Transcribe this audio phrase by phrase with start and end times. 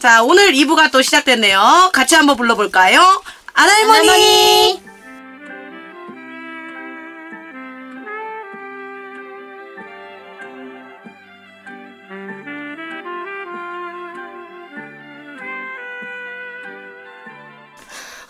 [0.00, 1.90] 자, 오늘 2부가 또 시작됐네요.
[1.92, 3.22] 같이 한번 불러볼까요?
[3.52, 4.82] 아날머니!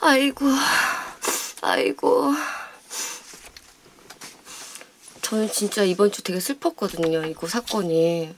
[0.00, 0.46] 아이고,
[1.60, 2.34] 아이고.
[5.22, 7.26] 저는 진짜 이번 주 되게 슬펐거든요.
[7.26, 8.34] 이거 사건이.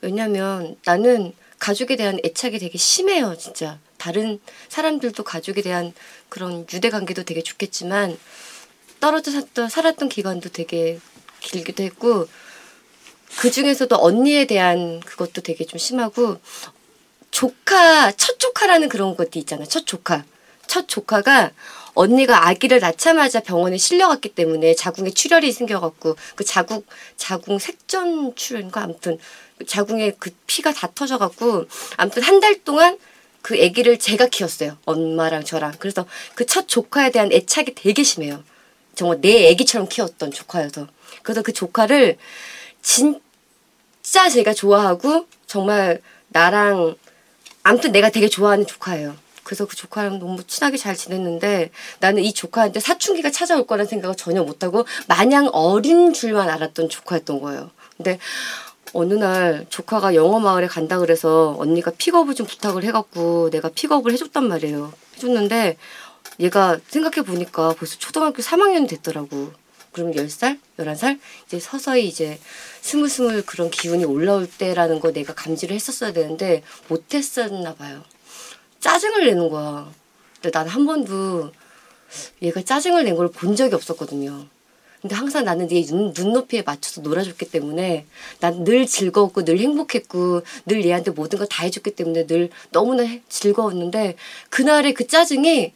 [0.00, 3.78] 왜냐면 나는 가족에 대한 애착이 되게 심해요, 진짜.
[3.98, 5.92] 다른 사람들도 가족에 대한
[6.28, 8.18] 그런 유대 관계도 되게 좋겠지만
[8.98, 10.98] 떨어져 살던, 살았던 기간도 되게
[11.40, 12.26] 길기도 했고
[13.38, 16.38] 그 중에서도 언니에 대한 그것도 되게 좀 심하고
[17.30, 19.68] 조카 첫 조카라는 그런 것도 있잖아요.
[19.68, 20.24] 첫 조카.
[20.66, 21.50] 첫 조카가
[21.94, 26.82] 언니가 아기를 낳자마자 병원에 실려갔기 때문에 자궁에 출혈이 생겨갖고 그 자궁
[27.16, 29.18] 자궁 색전 출혈인가 아무튼
[29.66, 32.98] 자궁에 그 피가 다 터져갖고 아무튼 한 달 동안
[33.42, 38.42] 그 아기를 제가 키웠어요 엄마랑 저랑 그래서 그 첫 조카에 대한 애착이 되게 심해요
[38.94, 40.86] 정말 내 아기처럼 키웠던 조카여서
[41.22, 42.18] 그래서 그 조카를
[42.82, 46.96] 진짜 제가 좋아하고 정말 나랑
[47.62, 49.16] 아무튼 내가 되게 좋아하는 조카예요.
[49.44, 54.42] 그래서 그 조카랑 너무 친하게 잘 지냈는데 나는 이 조카한테 사춘기가 찾아올 거라는 생각을 전혀
[54.42, 57.70] 못하고 마냥 어린 줄만 알았던 조카였던 거예요.
[57.96, 58.18] 근데
[58.92, 64.48] 어느 날 조카가 영어 마을에 간다 그래서 언니가 픽업을 좀 부탁을 해갖고 내가 픽업을 해줬단
[64.48, 64.92] 말이에요.
[65.16, 65.76] 해줬는데
[66.40, 69.52] 얘가 생각해 보니까 벌써 초등학교 3학년이 됐더라고.
[69.92, 70.58] 그럼 10살?
[70.78, 71.18] 11살?
[71.46, 72.38] 이제 서서히 이제
[72.80, 78.02] 스물스물 그런 기운이 올라올 때라는 거 내가 감지를 했었어야 되는데 못했었나 봐요.
[78.80, 79.90] 짜증을 내는 거야.
[80.40, 81.52] 근데 난 한 번도
[82.42, 84.46] 얘가 짜증을 낸 걸 본 적이 없었거든요.
[85.00, 88.04] 근데 항상 나는 얘 눈, 눈높이에 맞춰서 놀아줬기 때문에
[88.40, 93.22] 난 늘 즐거웠고 늘 행복했고 늘 얘한테 모든 걸 다 해줬기 때문에 늘 너무나 해-
[93.28, 94.16] 즐거웠는데
[94.50, 95.72] 그날의 그 짜증이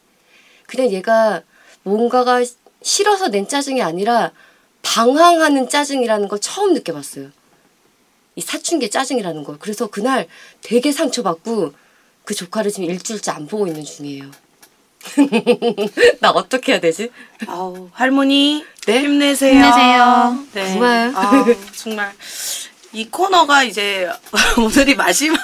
[0.67, 1.43] 그냥 얘가
[1.83, 2.45] 뭔가가
[2.83, 4.33] 싫어서 낸 짜증이 아니라
[4.83, 7.31] 방황하는 짜증이라는 걸 처음 느껴봤어요.
[8.37, 9.59] 이 사춘기 짜증이라는 걸.
[9.59, 10.27] 그래서 그날
[10.61, 11.73] 되게 상처받고
[12.25, 14.31] 그 조카를 지금 일주일째 안 보고 있는 중이에요.
[16.21, 17.11] 나 어떻게 해야 되지?
[17.47, 18.65] 아우, 할머니.
[18.87, 19.01] 네?
[19.01, 19.53] 힘내세요.
[19.53, 20.39] 힘내세요.
[20.53, 20.69] 네.
[20.69, 21.13] 정말.
[21.15, 22.13] 아우, 정말.
[22.93, 24.09] 이 코너가 이제
[24.57, 25.41] 오늘이 마지막.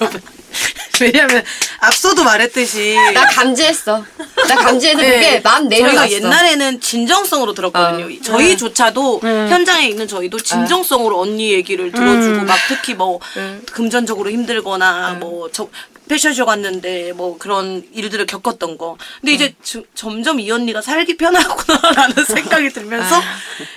[0.00, 0.20] 여러분.
[1.00, 1.42] 왜냐면
[1.80, 4.04] 앞서도 말했듯이 나 감지했어.
[4.48, 5.10] 나 감지해서 네.
[5.10, 5.96] 그게 마음 내려갔어.
[6.08, 8.06] 저희가 옛날에는 진정성으로 들었거든요.
[8.06, 8.22] 어.
[8.22, 9.48] 저희조차도 네.
[9.48, 12.46] 현장에 있는 저희도 진정성으로 언니 얘기를 들어주고 음.
[12.46, 13.62] 막 특히 뭐 음.
[13.72, 15.68] 금전적으로 힘들거나 뭐 저
[16.08, 18.96] 패션쇼 갔는데 뭐 그런 일들을 겪었던 거.
[19.20, 23.20] 근데 이제 주- 점점 이 언니가 살기 편하구나라는 생각이 들면서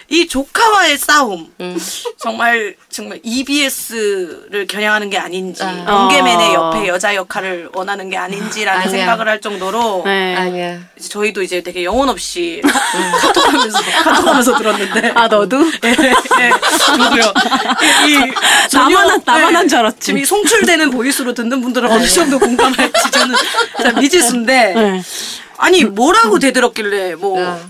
[0.09, 1.77] 이 조카와의 싸움 음.
[2.17, 5.85] 정말 정말 EBS를 겨냥하는 게 아닌지 아.
[5.85, 6.71] 번개맨의 어.
[6.73, 8.91] 옆에 여자 역할을 원하는 게 아닌지라는 아니야.
[8.91, 10.35] 생각을 할 정도로 네.
[10.35, 10.79] 아니야.
[10.97, 12.61] 이제 저희도 이제 되게 영혼 없이
[13.21, 15.59] 카톡하면서 카톡하면서 들었는데 아 너도?
[15.81, 16.13] 네, 네,
[16.79, 17.33] 저도요.
[18.07, 19.99] 이, 이 전혀- 나만 한- 나만 한줄 알았지.
[19.99, 23.35] 지금 이 송출되는 보이스로 듣는 분들은 어느 정도 공감할지 저는
[23.77, 25.01] 잘 미지수인데 네.
[25.57, 27.69] 아니 뭐라고 되들었길래 뭐 야.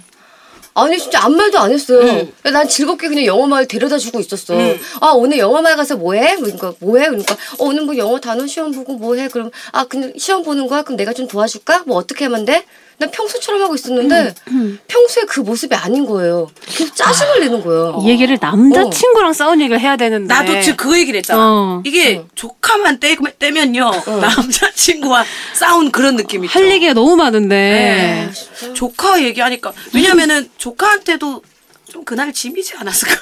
[0.76, 2.02] 아니 진짜 아무 말도 안 했어요.
[2.02, 2.52] 음.
[2.52, 4.54] 난 즐겁게 그냥 영어 마을 데려다 주고 있었어.
[4.54, 4.80] 음.
[5.00, 6.36] 아 오늘 영어 마을 가서 뭐해?
[6.36, 7.08] 그러니까 뭐해?
[7.08, 9.30] 그러니까 어, 오늘 뭐 영어 단어 시험 보고 뭐해?
[9.30, 10.84] 그럼 아 그냥 시험 보는 거야?
[10.84, 11.84] 그럼 내가 좀 도와줄까?
[11.88, 12.66] 뭐 어떻게 하면 돼?
[12.98, 16.50] 난 평소처럼 하고 있었는데 음, 평소에 그 모습이 아닌 거예요.
[16.66, 18.00] 계속 짜증을 내는 거예요.
[18.02, 20.34] 이 얘기를 남자친구랑 싸운 얘기를 해야 되는데.
[20.34, 21.40] 나도 지금 그 얘기를 했잖아.
[21.42, 21.82] 어.
[21.86, 23.92] 이게 조카만 떼, 떼면요
[24.22, 26.48] 남자친구와 싸운 그런 느낌이.
[26.48, 27.56] 할 얘기가 너무 많은데.
[27.56, 28.74] 네.
[28.74, 31.44] 조카 얘기하니까 왜냐면은 조카한테도
[31.92, 33.16] 좀 그날 짐이지 않았을까?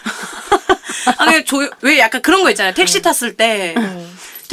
[1.17, 2.73] 아니 조, 왜 약간 그런 거 있잖아요.
[2.73, 3.75] 택시 탔을 때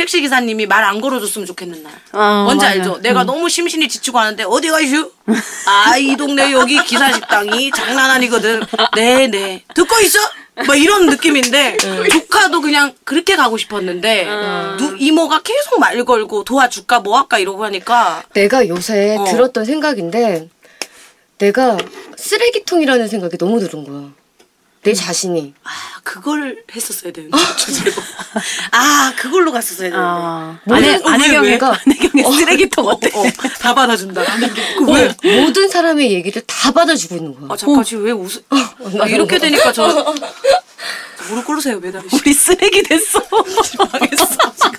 [0.01, 1.93] 택시 기사님이 말 안 걸어줬으면 좋겠는 날.
[2.13, 2.69] 어, 뭔지 맞아.
[2.79, 2.99] 알죠?
[3.03, 5.11] 내가 너무 심신이 지치고 하는데 어디 가시오?
[5.67, 8.63] 아이 동네 여기 기사 식당이 장난 아니거든.
[8.97, 10.19] 네네 듣고 있어?
[10.67, 11.77] 뭐 이런 느낌인데
[12.11, 14.27] 조카도 그냥 그렇게 가고 싶었는데
[14.79, 19.25] 누, 이모가 계속 말 걸고 도와줄까 뭐 할까 이러고 하니까 내가 요새 어.
[19.25, 20.49] 들었던 생각인데
[21.39, 21.77] 내가
[22.17, 24.11] 쓰레기통이라는 생각이 너무 들은 거야.
[24.83, 25.53] 내 자신이.
[25.63, 25.71] 아,
[26.03, 27.93] 그걸 했었어야 되는데, 주제로.
[28.73, 29.99] 아, 그걸로 갔었어야 되는데.
[29.99, 30.59] 아.
[30.71, 31.59] 안에, 안혜경의, 왜?
[31.61, 33.11] 안혜경의 쓰레기통 어 때?
[33.15, 33.23] 어,
[33.61, 34.23] 다 받아준다.
[34.79, 35.05] 그 왜?
[35.07, 37.49] 어, 모든 사람의 얘기를 다 받아주고 있는 거야.
[37.51, 38.41] 아, 잠깐, 지금 왜 웃어?
[39.01, 40.15] 아, 이렇게 되니까 저,
[41.29, 42.03] 무릎 꿇으세요, 매달.
[42.13, 43.23] 우리 쓰레기 됐어.
[43.79, 44.27] 망했어,
[44.61, 44.79] 지금.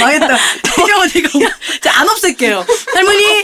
[0.00, 0.38] 망했다.
[0.62, 1.48] 태경 언니가.
[1.80, 2.64] 자, 안 없앨게요.
[2.94, 3.42] 할머니!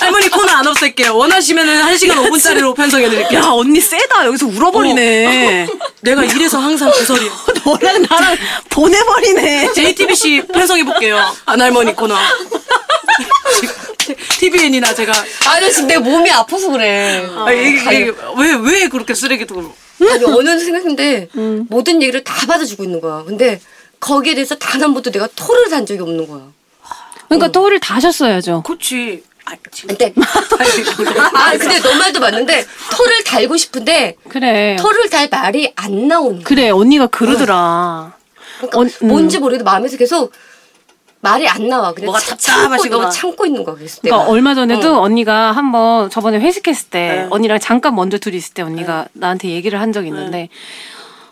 [0.00, 1.16] 할머니 코너 안 없앨게요.
[1.16, 3.38] 원하시면은 1 시간 5 분짜리로 편성해드릴게요.
[3.40, 4.26] 야, 언니 세다.
[4.26, 5.68] 여기서 울어버리네.
[6.02, 7.30] 내가 이래서 항상 그 소리.
[7.64, 8.36] 너랑 나랑
[8.68, 9.72] 보내버리네.
[9.72, 11.36] JTBC 편성해볼게요.
[11.46, 12.16] 안 할머니 코너.
[14.40, 15.12] TVN이나 제가.
[15.46, 17.24] 아니 지금 내 몸이 아파서 그래.
[17.36, 19.74] 아, 이게, 이게 왜, 왜 그렇게 쓰레기통으로.
[20.10, 21.28] 아니 어느 생각인데
[21.68, 23.22] 모든 얘기를 다 받아주고 있는 거야.
[23.24, 23.60] 근데
[24.00, 26.42] 거기에 대해서 단 한 번도 내가 토를 단 적이 없는 거야.
[27.28, 28.62] 그러니까 토를 다 하셨어야죠.
[28.66, 29.22] 그렇지.
[29.44, 29.54] 아.
[29.86, 30.12] 근데
[31.34, 32.64] 아 근데 너 말도 맞는데
[32.96, 34.76] 토를 달고 싶은데 그래.
[34.78, 36.44] 토를 달 말이 안 나오는 거야.
[36.44, 38.14] 그래 언니가 그러더라.
[38.58, 39.08] 그러니까 언- 음.
[39.08, 40.32] 뭔지 모르겠는데 마음에서 계속
[41.22, 41.92] 말이 안 나와.
[41.92, 42.78] 그냥 뭐가 참- 답답하시구나.
[42.78, 43.76] 참고, 너무 참고 있는 거야.
[43.76, 44.30] 그래서 그러니까 내가.
[44.30, 47.26] 얼마 전에도 언니가 한번 저번에 회식했을 때 네.
[47.30, 50.48] 언니랑 잠깐 먼저 둘이 있을 때 언니가 나한테 얘기를 한 적이 있는데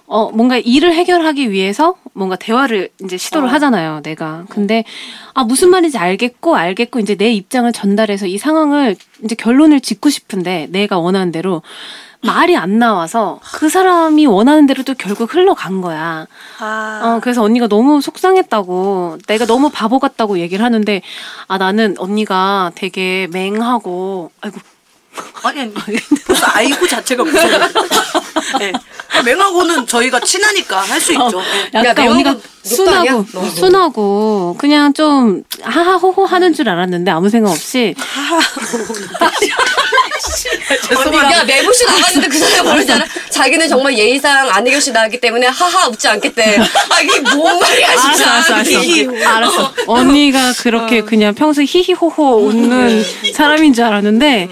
[0.07, 4.83] 어 뭔가 일을 해결하기 위해서 뭔가 대화를 이제 시도를 하잖아요 내가 근데
[5.35, 10.67] 아 무슨 말인지 알겠고 알겠고 이제 내 입장을 전달해서 이 상황을 이제 결론을 짓고 싶은데
[10.71, 11.63] 내가 원하는 대로
[12.23, 16.27] 말이 안 나와서 그 사람이 원하는 대로 또 결국 흘러간 거야.
[16.59, 17.01] 아.
[17.03, 21.01] 어, 그래서 언니가 너무 속상했다고, 내가 너무 바보 같다고 얘기를 하는데,
[21.49, 24.59] 아, 나는 언니가 되게 맹하고, 아이고,
[25.43, 25.73] 아니, 아니.
[26.27, 27.49] 벌써 아이고 자체가 무서워.
[28.59, 28.73] 네.
[29.25, 31.41] 맹하고는 저희가 친하니까 할 수 있죠.
[31.73, 31.81] 네.
[31.89, 32.41] 약간 매운 언니가 거
[32.71, 33.13] 욕도 아니야?
[33.13, 33.51] 순하고, 너.
[33.51, 37.95] 순하고, 그냥 좀, 하하호호 하는 줄 알았는데, 아무 생각 없이,
[41.33, 43.05] 야 매부씨 나갔는데 그 사람이 알아?
[43.31, 46.59] 자기는 정말 예의상 안혜교씨 나왔기 때문에 하하 웃지 않겠대.
[46.91, 48.33] 아 이게 뭔 말이야 진짜.
[48.33, 48.79] 알았어, 알았어.
[48.79, 49.29] 알았어.
[49.29, 49.75] 알았어.
[49.87, 53.05] 언니가 그렇게 그냥 평소에 히히호호 웃는
[53.35, 54.49] 사람인 줄 알았는데,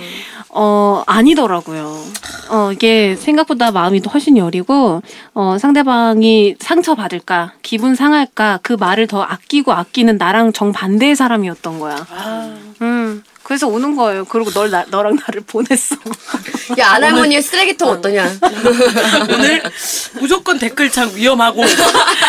[0.50, 2.04] 어, 아니더라고요.
[2.50, 5.02] 어, 이게 생각보다 마음이 훨씬 여리고,
[5.34, 11.96] 어, 상대방이 상처받을까, 기분 상할까, 그 말을 더 아끼고 아끼는 나랑 정반대의 사람이었던 거야.
[12.82, 13.22] 음.
[13.48, 14.26] 그래서 오는 거예요.
[14.26, 15.96] 그리고 널, 나, 너랑 나를 보냈어.
[16.78, 18.30] 야 안할머니의 쓰레기통 어떠냐?
[19.32, 19.62] 오늘
[20.20, 21.64] 무조건 댓글창 위험하고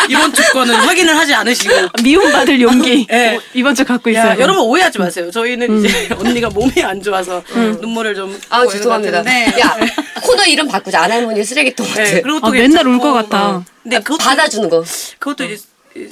[0.08, 1.74] 이번 주권은 확인을 하지 않으시고.
[2.02, 3.06] 미움받을 용기.
[3.06, 3.36] 네.
[3.36, 4.30] 어, 이번 주 갖고 있어요.
[4.30, 5.30] 야, 여러분 오해하지 마세요.
[5.30, 8.40] 저희는 이제 언니가 몸이 안 좋아서 눈물을 좀.
[8.48, 9.22] 아 죄송합니다.
[9.22, 9.60] 같은데.
[9.60, 9.76] 야
[10.22, 12.02] 코너 이름 바꾸자 안할머니의 쓰레기통 같아.
[12.02, 12.98] 네, 그리고 또 아, 맨날 울.
[12.98, 13.48] 것 같다.
[13.56, 13.64] 어.
[13.82, 14.82] 근데 그것도 받아주는 거.
[15.18, 15.62] 그것도 이제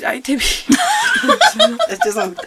[0.05, 0.41] 아이템이
[1.89, 2.43] 네, 죄송합니다.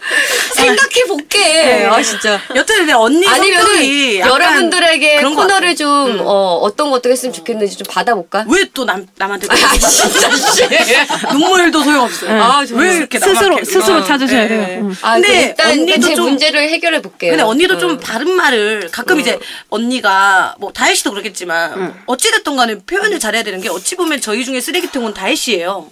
[0.54, 1.86] 생각해 볼게.
[1.86, 2.40] 아 진짜.
[2.54, 5.72] 여튼 근데 언니 약간 여러분들에게 코너를.
[5.76, 8.44] 좀 어, 어떤 거 어떻게 했으면 좋겠는지 좀 받아볼까?
[8.48, 10.62] 왜 또 남 남한테 아 진짜 씨.
[11.32, 12.42] 눈물도 소용없어요.
[12.42, 12.88] 아, 정말.
[12.88, 14.66] 왜 이렇게 스스로, 남한테 스스로 어, 찾으셔야 예, 돼요.
[14.68, 14.76] 예.
[14.80, 14.96] 음.
[15.02, 17.30] 아, 근데 일단 언니도 제 좀 문제를 해결해 볼게요.
[17.32, 17.78] 근데 언니도 음.
[17.80, 19.38] 좀 바른 말을 가끔 이제
[19.70, 24.44] 언니가 뭐 다혜 씨도 그렇겠지만 어찌 됐든 간에 표현을 잘해야 되는 게 어찌 보면 저희
[24.44, 25.90] 중에 쓰레기통은 다혜 씨예요.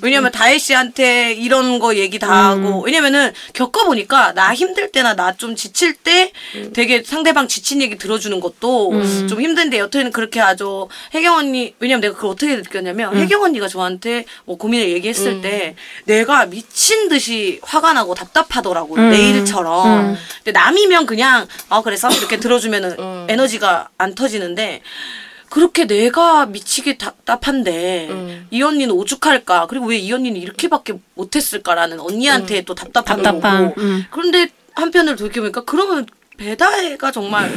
[0.00, 2.80] 왜냐면 다혜 씨 한테 이런 거 얘기 다 하고.
[2.82, 6.32] 왜냐면은 겪어보니까 나 힘들 때나 나 좀 지칠 때
[6.72, 8.92] 되게 상대방 지친 얘기 들어주는 것도
[9.28, 10.88] 좀 힘든데 여태는 그렇게 하죠.
[11.14, 15.76] 혜경 언니 왜냐면 내가 그걸 어떻게 느꼈냐면 혜경 언니가 저한테 뭐 고민을 얘기했을 때
[16.06, 19.02] 내가 미친 듯이 화가 나고 답답하더라고 요.
[19.10, 20.16] 내 일처럼.
[20.44, 22.96] 근데 남이면 그냥 아 그래서 이렇게 들어주면은
[23.28, 24.80] 에너지가 안 터지는데
[25.50, 32.74] 그렇게 내가 미치게 답답한데 이 언니는 오죽할까 그리고 왜 이 언니는 이렇게밖에 못했을까라는 언니한테 또
[32.74, 34.04] 답답한 답답한, 거고 음.
[34.10, 36.06] 그런데 한편으로 돌이켜보니까 그러면
[36.36, 37.50] 배다혜가 정말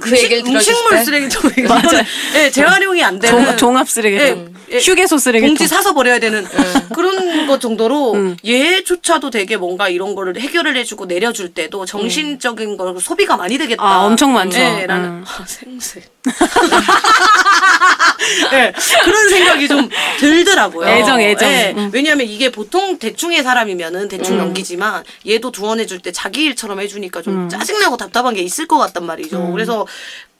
[0.00, 1.04] 그 얘기를 들어줬을 음식물 때?
[1.04, 2.04] 쓰레기통 이거는
[2.36, 4.26] 예, 재활용이 안 되는 종, 종합 쓰레기통.
[4.26, 4.55] 예, 예.
[4.70, 5.48] 휴게소 쓰레기통.
[5.48, 6.44] 봉지 사서 버려야 되는
[6.94, 13.36] 그런 것 정도로 얘조차도 되게 뭔가 이런 거를 해결을 해주고 내려줄 때도 정신적인 거 소비가
[13.36, 13.82] 많이 되겠다.
[13.82, 14.58] 아, 엄청 많죠.
[14.58, 15.24] 예, 라는 음.
[15.26, 16.02] 아, 생새.
[18.52, 18.72] 예,
[19.04, 20.88] 그런 생각이 좀 들더라고요.
[20.88, 21.48] 애정, 애정.
[21.48, 21.90] 예, 음.
[21.92, 27.48] 왜냐하면 이게 보통 대충의 사람이면은 대충 넘기지만 얘도 두원해줄 때 자기 일처럼 해주니까 좀 음.
[27.48, 29.52] 짜증나고 답답한 게 있을 것 같단 말이죠.
[29.52, 29.86] 그래서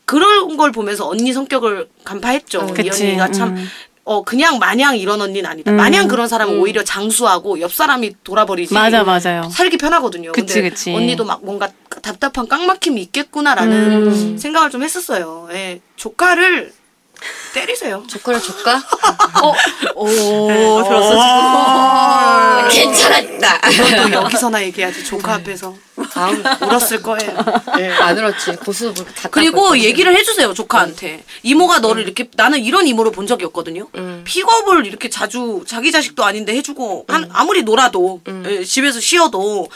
[0.04, 2.68] 그런 걸 보면서 언니 성격을 간파했죠.
[2.70, 3.04] 이 그치.
[3.04, 3.68] 언니가 참 음.
[4.06, 5.72] 어 그냥 마냥 이런 언니는 아니다.
[5.72, 8.72] 마냥 그런 사람은 오히려 장수하고 옆 사람이 돌아버리지.
[8.72, 9.48] 맞아, 맞아요.
[9.50, 10.30] 살기 편하거든요.
[10.30, 10.94] 그치, 근데 그치.
[10.94, 11.68] 언니도 막 뭔가
[12.02, 14.38] 답답한 깡막힘이 있겠구나라는 음.
[14.38, 15.48] 생각을 좀 했었어요.
[15.50, 15.80] 예.
[15.96, 16.72] 조카를
[17.54, 18.04] 때리세요.
[18.06, 18.76] 조카를 줄까?
[19.42, 19.52] 어,
[19.94, 21.10] 오, 들었어
[22.68, 22.68] 지금.
[22.68, 23.60] 괜찮았다.
[24.02, 25.74] 또 여기서나 얘기하지 조카 앞에서
[26.12, 27.36] 다음 울었을 거예요.
[27.80, 27.90] 예.
[27.92, 28.56] 안 울었지.
[28.56, 33.88] 고수 뭐다 그리고 얘기를 해주세요 조카한테 이모가 너를 이렇게 나는 이런 이모를 본 적이 없거든요
[34.24, 39.68] 픽업을 이렇게 자주 자기 자식도 아닌데 해주고 한 아무리 놀아도 예, 집에서 쉬어도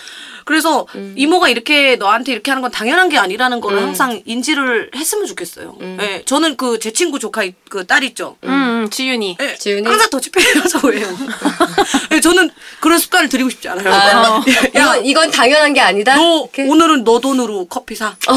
[0.45, 5.77] 그래서 이모가 이렇게 너한테 이렇게 하는 건 당연한 게 아니라는 거를 항상 인지를 했으면 좋겠어요
[6.01, 8.51] 예, 저는 그 제 친구 조카 이- 그딸 있죠 음,
[8.85, 9.37] 음, 지윤이.
[9.41, 9.87] 예, 지은이?
[9.87, 11.07] 항상 더치페이하자고 해요
[12.13, 14.43] 예, 저는 그런 습관을 들이고 싶지 않아요 아,
[14.77, 16.17] 야, 이건 이건 당연한 게 아니다.
[16.17, 16.67] 너 이렇게?
[16.69, 18.35] 오늘은 너 돈으로 커피 사 어,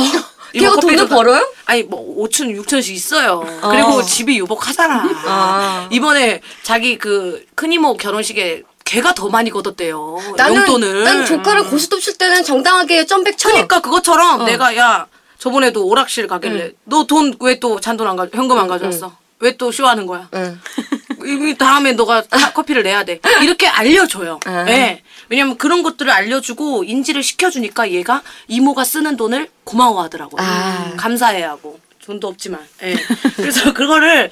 [0.53, 1.47] 걔가 돈을 사- 벌어요?
[1.65, 3.43] 아니 뭐 5천 6천씩 있어요.
[3.71, 5.09] 그리고 집이 유복하잖아.
[5.25, 5.89] 아.
[5.91, 8.61] 이번에 자기 그 큰이모 결혼식에
[8.93, 10.19] 걔가 더 많이 걷었대요.
[10.37, 11.03] 나는 용돈을.
[11.03, 13.49] 난 조카를 고스톱 칠 때는 정당하게 점백 쳐.
[13.49, 14.45] 그러니까 그것처럼 어.
[14.45, 15.07] 내가 야
[15.39, 19.15] 저번에도 오락실 가길래 너돈 왜 또 잔돈 안 가, 현금 안 가져왔어?
[19.39, 20.29] 왜또 쇼하는 거야?
[20.35, 20.59] 응.
[21.25, 23.19] 이 다음에 너가 카- 커피를 내야 돼.
[23.41, 24.39] 이렇게 알려줘요.
[24.45, 24.65] 아.
[24.69, 25.01] 예.
[25.29, 30.39] 왜냐면 그런 것들을 알려주고 인지를 시켜주니까 얘가 이모가 쓰는 돈을 고마워하더라고요.
[30.45, 30.93] 아.
[30.97, 31.79] 감사해하고.
[32.05, 32.59] 돈도 없지만.
[32.83, 32.95] 예.
[33.37, 34.29] 그래서 그거를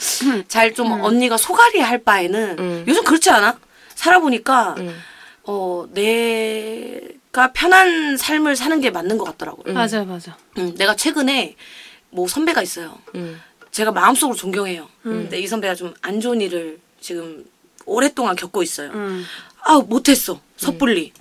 [0.50, 2.86] 잘 좀 언니가 소갈이 할 바에는 음.
[2.88, 3.58] 요즘 그렇지 않아?
[4.06, 4.76] 살아보니까
[5.44, 9.74] 어 내가 편한 삶을 사는 게 맞는 것 같더라고요.
[9.74, 10.38] 맞아 맞아.
[10.58, 11.56] 음, 내가 최근에
[12.10, 12.98] 뭐 선배가 있어요.
[13.16, 13.40] 음.
[13.72, 14.90] 제가 마음속으로 존경해요.
[15.04, 17.46] 근데 이 선배가 좀 안 좋은 일을 지금
[17.86, 18.92] 오랫동안 겪고 있어요.
[18.92, 19.24] 음.
[19.64, 21.14] 아 못했어 섣불리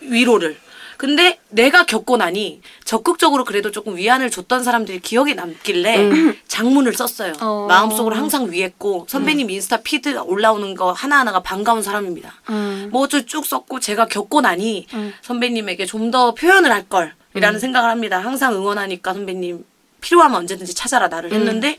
[0.00, 0.56] 위로를.
[0.98, 6.10] 근데 내가 겪고 나니 적극적으로 그래도 조금 위안을 줬던 사람들이 기억에 남길래
[6.48, 7.34] 장문을 썼어요.
[7.40, 7.66] 어.
[7.68, 12.34] 마음속으로 항상 위했고 선배님 인스타 피드 올라오는 거 하나하나가 반가운 사람입니다.
[12.50, 12.88] 음.
[12.92, 14.86] 뭐 어쩌 쭉 썼고 제가 겪고 나니
[15.22, 18.18] 선배님에게 좀 더 표현을 할 걸이라는 생각을 합니다.
[18.18, 19.64] 항상 응원하니까 선배님
[20.00, 21.76] 필요하면 언제든지 찾아라 나를 했는데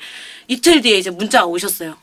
[0.47, 1.95] 이틀 뒤에 이제 문자가 오셨어요.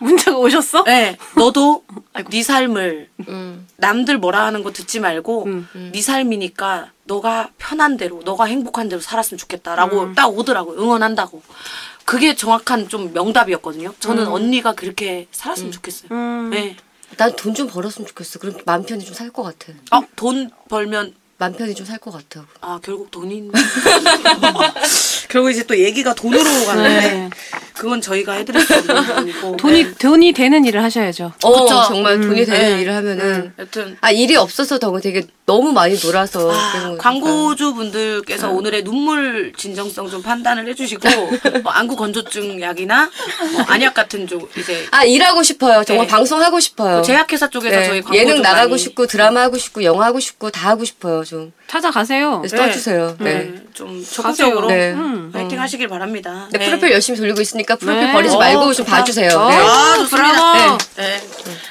[0.00, 0.84] 문자가 오셨어?
[0.84, 1.84] 네, 너도
[2.30, 3.66] 네 삶을 음.
[3.76, 5.68] 남들 뭐라 하는 거 듣지 말고 음.
[5.92, 10.14] 네 삶이니까 너가 편한 대로 너가 행복한 대로 살았으면 좋겠다라고 음.
[10.14, 10.78] 딱 오더라고요.
[10.80, 11.42] 응원한다고.
[12.04, 13.92] 그게 정확한 좀 명답이었거든요.
[14.00, 14.32] 저는 음.
[14.32, 16.08] 언니가 그렇게 살았으면 좋겠어요.
[16.50, 16.76] 네.
[17.16, 18.38] 난 돈 좀 벌었으면 좋겠어.
[18.38, 19.72] 그럼 맘 편히 좀 살 것 같아.
[19.90, 22.46] 아, 돈 벌면 맘 편히 좀 살 것 같아.
[22.60, 23.50] 아 결국 돈이
[25.28, 27.30] 결국 이제 또 얘기가 돈으로 가는데 네.
[27.74, 29.94] 그건 저희가 해드릴 수 없는 부분이고 돈이 네.
[29.94, 31.32] 돈이 되는 일을 하셔야죠.
[31.44, 31.84] 어, 그쵸.
[31.86, 32.82] 정말 돈이 되는 네.
[32.82, 33.52] 일을 하면은.
[33.58, 36.52] 여튼 아, 일이 없어서 더 되게 너무 많이 놀아서.
[36.52, 36.96] 아.
[36.98, 41.08] 광고주 분들께서 오늘의 눈물 진정성 좀 판단을 해주시고
[41.62, 43.10] 뭐 안구 건조증 약이나
[43.52, 45.84] 뭐 안약 같은 쪽 이제 아, 일하고 싶어요.
[45.84, 46.10] 정말 네.
[46.10, 47.02] 방송 하고 싶어요.
[47.02, 50.18] 제약회사 쪽에서 네, 저희 광고 예능 좀 나가고 많이 싶고, 드라마 하고 싶고, 영화 하고
[50.18, 51.24] 싶고, 다 하고 싶어요.
[51.24, 51.52] 좀.
[51.68, 52.38] 찾아가세요.
[52.38, 53.16] 그래서 떠주세요.
[53.20, 53.34] 네.
[53.34, 54.92] 네, 좀 적극적으로 네.
[54.92, 55.30] 음.
[55.32, 56.48] 파이팅 하시길 바랍니다.
[56.50, 58.12] 네, 프로필 열심히 돌리고 있으니까 프로필 네.
[58.12, 58.96] 버리지 어, 말고 좀 좋다.
[58.98, 59.30] 봐주세요.
[59.38, 59.48] 어.
[59.50, 59.56] 네.
[59.56, 60.52] 아, 좋습니다.
[60.52, 60.78] 브라보.
[60.96, 61.22] 네.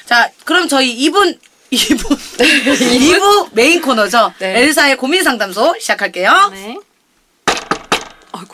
[0.06, 1.36] 자, 그럼 저희 2분
[1.72, 4.32] 2분 2부 메인 코너죠.
[4.38, 4.60] 네.
[4.62, 6.50] 엘사의 고민 상담소 시작할게요.
[6.52, 6.78] 네.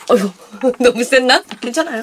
[0.09, 0.31] 어휴,
[0.79, 1.43] 너무 셌나?
[1.61, 2.01] 괜찮아요.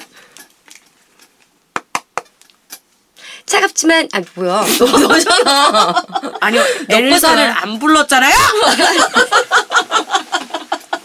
[3.53, 4.65] 차갑지만, 아, 뭐야.
[4.79, 5.95] 너무 너잖아.
[6.41, 8.35] 아니요, 엘사를 안 불렀잖아요.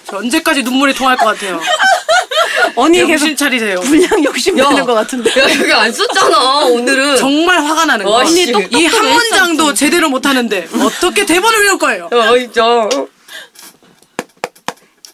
[0.10, 1.60] 저 언제까지 눈물이 통할 것 같아요.
[2.78, 3.82] 언니 계속 정신 차리세요.
[3.82, 5.30] 분량 욕심 내는 것 같은데.
[5.38, 7.18] 야, 여기 안 썼잖아, 오늘은.
[7.18, 8.12] 정말 화가 나는 거.
[8.16, 8.50] 어, 씨.
[8.72, 12.10] 이 한 문장도 제대로 못 하는데 어떻게 대본을 외울 거예요?
[12.14, 12.88] 어, 진짜.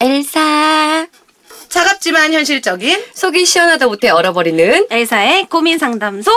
[0.00, 1.06] 엘사.
[1.68, 6.30] 차갑지만 현실적인 속이 시원하다 못해 얼어버리는 엘사의 고민 상담소.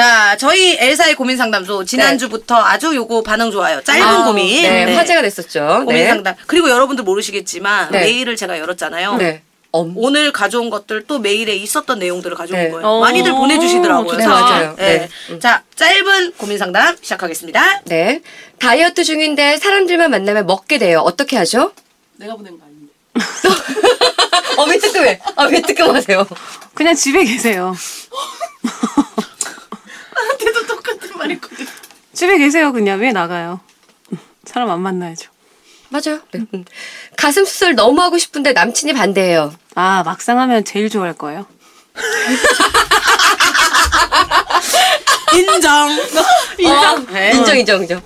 [0.00, 3.82] 자 저희 엘사의 고민 상담소 지난주부터 아주 요거 반응 좋아요.
[3.84, 4.62] 짧은 아, 고민.
[4.62, 4.94] 네, 네.
[4.94, 5.82] 화제가 됐었죠.
[5.84, 6.08] 고민 네.
[6.08, 6.34] 상담.
[6.46, 8.00] 그리고 여러분들 모르시겠지만 네.
[8.00, 9.16] 메일을 제가 열었잖아요.
[9.16, 9.42] 네.
[9.72, 9.92] 엄.
[9.96, 12.70] 오늘 가져온 것들 또 메일에 있었던 내용들을 가져온 네.
[12.70, 12.86] 거예요.
[12.86, 14.12] 어, 많이들 보내주시더라고요.
[14.12, 14.16] 좋다.
[14.16, 14.74] 네, 맞아요.
[14.78, 15.08] 네.
[15.28, 15.38] 네.
[15.38, 17.82] 자 짧은 고민 상담 시작하겠습니다.
[17.84, 18.22] 네.
[18.58, 21.00] 다이어트 중인데 사람들만 만나면 먹게 돼요.
[21.00, 21.72] 어떻게 하죠?
[22.16, 22.90] 내가 보낸 거 아닌데.
[24.56, 25.20] 어, 왜 뜨끔해?
[25.36, 26.26] 아, 왜 뜨끔하세요?
[26.72, 27.76] 그냥 집에 계세요.
[30.40, 31.66] 나한테도 똑같은 말 했거든.
[32.20, 32.74] 집에 계세요.
[32.74, 33.60] 그냥 왜 나가요?
[34.44, 35.30] 사람 안 만나야죠.
[35.88, 36.20] 맞아요.
[36.32, 36.40] 네.
[36.52, 36.66] 음.
[37.16, 39.54] 가슴 수술 너무 하고 싶은데 남친이 반대해요.
[39.74, 41.46] 아 막상 하면 제일 좋아할 거예요.
[45.32, 45.88] 인정.
[46.58, 47.06] 인정.
[47.10, 47.30] 네.
[47.32, 48.02] 인정, 인정, 인정.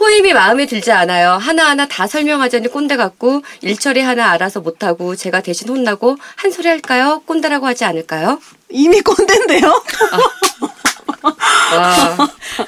[0.00, 1.34] 호임이 마음에 들지 않아요.
[1.34, 7.22] 하나하나 다 설명하자니 꼰대 같고 일처리 하나 알아서 못하고 제가 대신 혼나고 한 소리 할까요?
[7.24, 8.40] 꼰대라고 하지 않을까요?
[8.68, 9.68] 이미 꼰대인데요?
[9.68, 10.73] 와.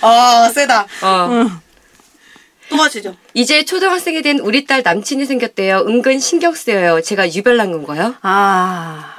[0.01, 0.87] 아 세다.
[1.03, 1.47] 어.
[2.69, 3.15] 또 하시죠.
[3.35, 5.85] 이제 초등학생이 된 우리 딸 남친이 생겼대요.
[5.87, 7.01] 은근 신경 쓰여요.
[7.01, 8.15] 제가 유별난 건가요?
[8.23, 9.15] 아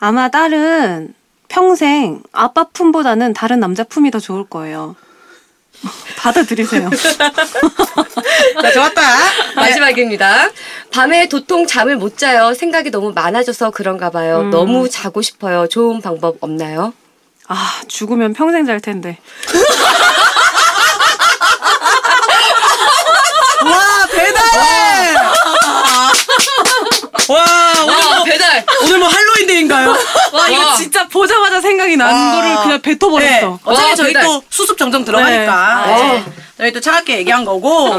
[0.00, 1.14] 아마 딸은
[1.48, 4.96] 평생 아빠 품보다는 다른 남자 품이 더 좋을 거예요.
[6.18, 6.90] 받아들이세요.
[8.62, 9.02] 자 좋았다.
[9.56, 10.50] 마지막입니다.
[10.92, 12.54] 밤에 도통 잠을 못 자요.
[12.54, 14.42] 생각이 너무 많아져서 그런가 봐요.
[14.44, 15.66] 너무 자고 싶어요.
[15.68, 16.92] 좋은 방법 없나요?
[17.48, 19.18] 아 죽으면 평생 잘 텐데.
[23.64, 25.14] 와 배달해.
[27.28, 27.44] 와
[27.84, 28.64] 오늘 뭐 배달!
[28.82, 29.96] 오늘 뭐 할로윈데이인가요?
[30.32, 32.32] 와, 이거 진짜 보자마자 생각이 난 아.
[32.36, 32.82] 거를 그냥 네.
[32.82, 33.58] 뱉어버렸어.
[33.64, 34.24] 어차피 와, 저희 배달.
[34.24, 35.96] 또 수습 정정 들어가니까 네.
[35.96, 36.24] 네.
[36.58, 37.92] 저희 또 차갑게 얘기한 거고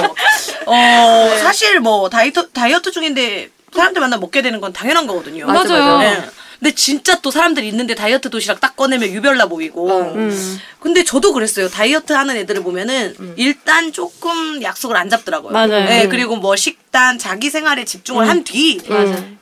[0.67, 5.47] 어 사실 뭐 다이어트 다이어트 중인데 사람들 만나 먹게 되는 건 당연한 거거든요.
[5.47, 5.97] 맞아, 맞아요.
[5.97, 6.09] 맞아.
[6.09, 6.29] 네.
[6.59, 9.89] 근데 진짜 또 사람들이 있는데 다이어트 도시락 딱 꺼내면 유별나 보이고.
[10.13, 10.59] 음.
[10.79, 11.69] 근데 저도 그랬어요.
[11.69, 15.51] 다이어트 하는 애들을 보면은 일단 조금 약속을 안 잡더라고요.
[15.51, 15.85] 맞아요.
[15.85, 16.09] 네, 음.
[16.09, 18.79] 그리고 뭐 식단, 자기 생활에 집중을 한 뒤.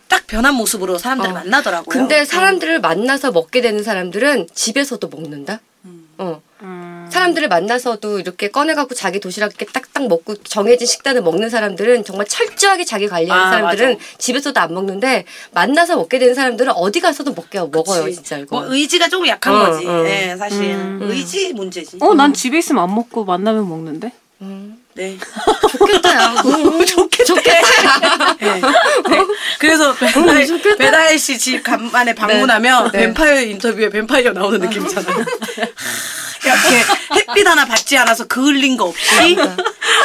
[0.07, 1.85] 딱 변한 모습으로 사람들을 만나더라고요.
[1.91, 5.59] 근데 사람들을 만나서 먹게 되는 사람들은 집에서도 먹는다.
[6.17, 6.41] 어.
[7.05, 7.11] 음.
[7.11, 12.85] 사람들을 만나서도 이렇게 꺼내갖고 자기 도시락 이렇게 딱딱 먹고 정해진 식단을 먹는 사람들은 정말 철저하게
[12.85, 14.05] 자기 관리하는 아, 사람들은 맞아.
[14.17, 18.15] 집에서도 안 먹는데 만나서 먹게 되는 사람들은 어디 가서도 먹게 먹어요 그치.
[18.15, 18.59] 진짜 이거.
[18.59, 19.85] 뭐 의지가 조금 약한 어, 거지.
[19.85, 20.03] 어.
[20.03, 20.99] 네, 사실 음.
[21.03, 21.97] 의지 문제지.
[22.01, 24.11] 어, 난 집에 있으면 안 먹고 만나면 먹는데.
[24.95, 25.17] 네.
[25.71, 26.15] 좋겠다.
[26.15, 26.33] 야.
[26.45, 27.33] 음, 좋겠다.
[28.39, 28.61] 네.
[28.61, 28.61] 네.
[29.59, 32.99] 그래서 배달, 배달 씨집 간만에 방문하면 네.
[32.99, 35.25] 뱀파이어 인터뷰에 뱀파이어 나오는 느낌이잖아요.
[36.45, 36.83] 이렇게
[37.29, 39.37] 햇빛 하나 받지 않아서 그을린 거 없이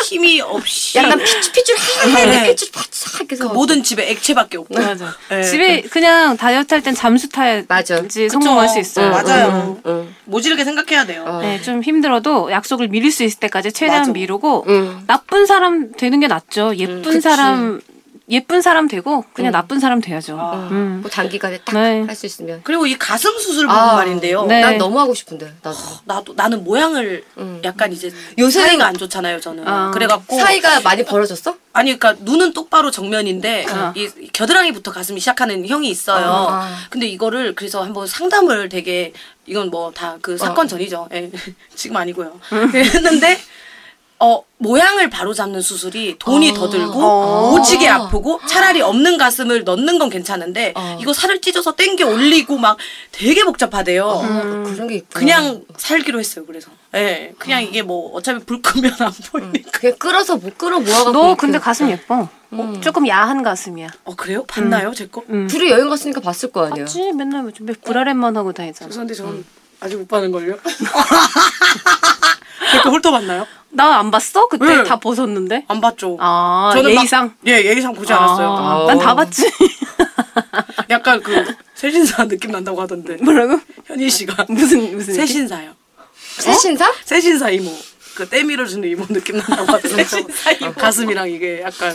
[0.08, 2.50] 힘이 없이 약간 피줄피줄 하얀데 네.
[2.50, 4.74] 피줄 바싹 그 해서 모든 집에 액체밖에 없고.
[4.80, 5.14] 맞아.
[5.28, 5.42] 네.
[5.42, 8.02] 집에 그냥 다이어트 할 땐 잠수 타야지 맞아.
[8.30, 9.10] 성공할 수 있어요.
[9.10, 9.78] 맞아요.
[9.86, 10.14] 응.
[10.24, 11.24] 모질게 생각해야 돼요.
[11.26, 11.40] 어.
[11.40, 14.12] 네, 좀 힘들어도 약속을 미룰 수 있을 때까지 최대한 맞아.
[14.12, 15.02] 미루고 응.
[15.06, 16.76] 나쁜 사람 되는 게 낫죠.
[16.76, 17.20] 예쁜.
[17.20, 17.80] 사람
[18.30, 20.36] 예쁜 사람 되고 그냥 나쁜 사람 돼야죠.
[20.70, 20.98] 음.
[21.00, 22.02] 뭐 단기간에 딱 네.
[22.06, 22.60] 할수 있으면.
[22.62, 24.44] 그리고 이 가슴 수술 부분 아, 말인데요.
[24.44, 24.60] 네.
[24.60, 25.78] 난 너무 하고 싶은데 나도.
[26.04, 27.24] 나도 나는 모양을
[27.64, 29.66] 약간 이제 요새는- 사이가 안 좋잖아요 저는.
[29.66, 29.90] 아.
[29.92, 31.56] 그래갖고 사이가 많이 벌어졌어?
[31.72, 33.92] 아니 그러니까 눈은 똑바로 정면인데 어.
[33.96, 36.26] 이 겨드랑이부터 가슴이 시작하는 형이 있어요.
[36.50, 36.76] 아.
[36.90, 39.12] 근데 이거를 그래서 한번 상담을 되게
[39.46, 41.08] 이건 뭐 다 그 사건 전이죠.
[41.14, 41.30] 예.
[41.74, 42.38] 지금 아니고요.
[42.74, 43.38] 했는데
[44.20, 47.52] 어 모양을 바로 잡는 수술이 돈이 더 들고 어.
[47.52, 52.76] 오지게 아프고 차라리 없는 가슴을 넣는 건 괜찮은데 이거 살을 찢어서 땡겨 올리고 막
[53.12, 54.08] 되게 복잡하대요.
[54.08, 54.28] 아,
[54.66, 55.20] 그런 게 있구나.
[55.20, 56.44] 그냥 살기로 했어요.
[56.46, 59.70] 그래서 예, 그냥 이게 뭐 어차피 불 끄면 안 보이니까.
[59.72, 61.12] 그냥 끌어서 못 끌어 모아갖고.
[61.12, 61.36] 너.
[61.36, 62.28] 근데 가슴 예뻐.
[62.50, 63.88] 어, 조금 야한 가슴이야.
[64.04, 64.42] 어 그래요?
[64.46, 65.22] 봤나요 제 거?
[65.28, 65.46] 음.
[65.48, 66.84] 둘이 여행 갔으니까 봤을 거 아니야.
[66.84, 67.12] 맞지?
[67.12, 68.88] 맨날 뭐좀 브라렛만 하고 다니잖아.
[68.88, 69.44] 죄송한데 저는
[69.80, 70.56] 아직 못 봐는 걸요.
[72.72, 73.46] 제거 훑어봤나요?
[73.70, 74.48] 나 안 봤어?
[74.48, 74.84] 그때 응.
[74.84, 75.64] 다 벗었는데.
[75.68, 76.16] 안 봤죠.
[76.20, 77.34] 아, 저는 막- 예의상.
[77.46, 78.48] 예, 예의상 보지 않았어요.
[78.48, 79.42] 아, 난 다 봤지.
[80.90, 81.44] 약간 그
[81.74, 83.16] 새신사 느낌 난다고 하던데.
[83.22, 83.60] 뭐라고?
[83.86, 85.14] 현희 씨가 무슨 무슨?
[85.14, 85.72] 새신사요.
[86.38, 86.92] 새신사?
[87.04, 87.70] 새신사 이모.
[88.14, 89.88] 그 때 밀어주는 이모 느낌 난다고 하던데.
[90.04, 90.72] 새신사 이모.
[90.72, 91.90] 가슴이랑 이게 약간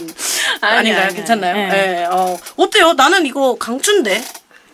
[0.62, 1.04] 아니야, 아닌가요?
[1.06, 1.16] 아니야.
[1.16, 1.56] 괜찮나요?
[1.56, 2.02] 네.
[2.02, 2.06] 예.
[2.06, 2.38] 어.
[2.56, 2.94] 어때요?
[2.94, 4.24] 나는 이거 강추인데.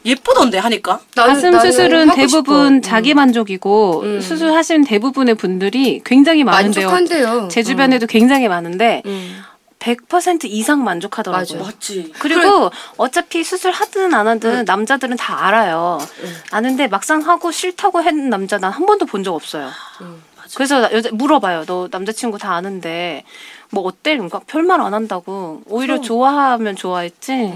[0.06, 1.00] 예쁘던데 하니까.
[1.16, 2.90] 나는- 가슴 나는 수술은 하고 대부분 싶어.
[2.90, 4.22] 자기 만족이고 음.
[4.22, 6.90] 수술하신 대부분의 분들이 굉장히 많은데요.
[6.90, 7.48] 만족한대요.
[7.50, 9.42] 제 주변에도 굉장히 많은데 음.
[9.80, 11.60] 100% 이상 만족하더라고요.
[11.60, 11.72] 맞아.
[11.72, 12.12] 맞지.
[12.20, 16.00] 그리고 어차피 수술 하든 안 하든 남자들은 다 알아요.
[16.52, 19.70] 아는데 막상 하고 싫다고 했는 남자 난 한 번도 본 적 없어요.
[20.56, 21.64] 그래서 나- 여자 물어봐요.
[21.66, 23.24] 너 남자친구 다 아는데
[23.72, 24.14] 뭐 어때?
[24.16, 25.62] 그러니까 별말 안 한다고.
[25.68, 27.54] 오히려 좋아하면 좋아했지.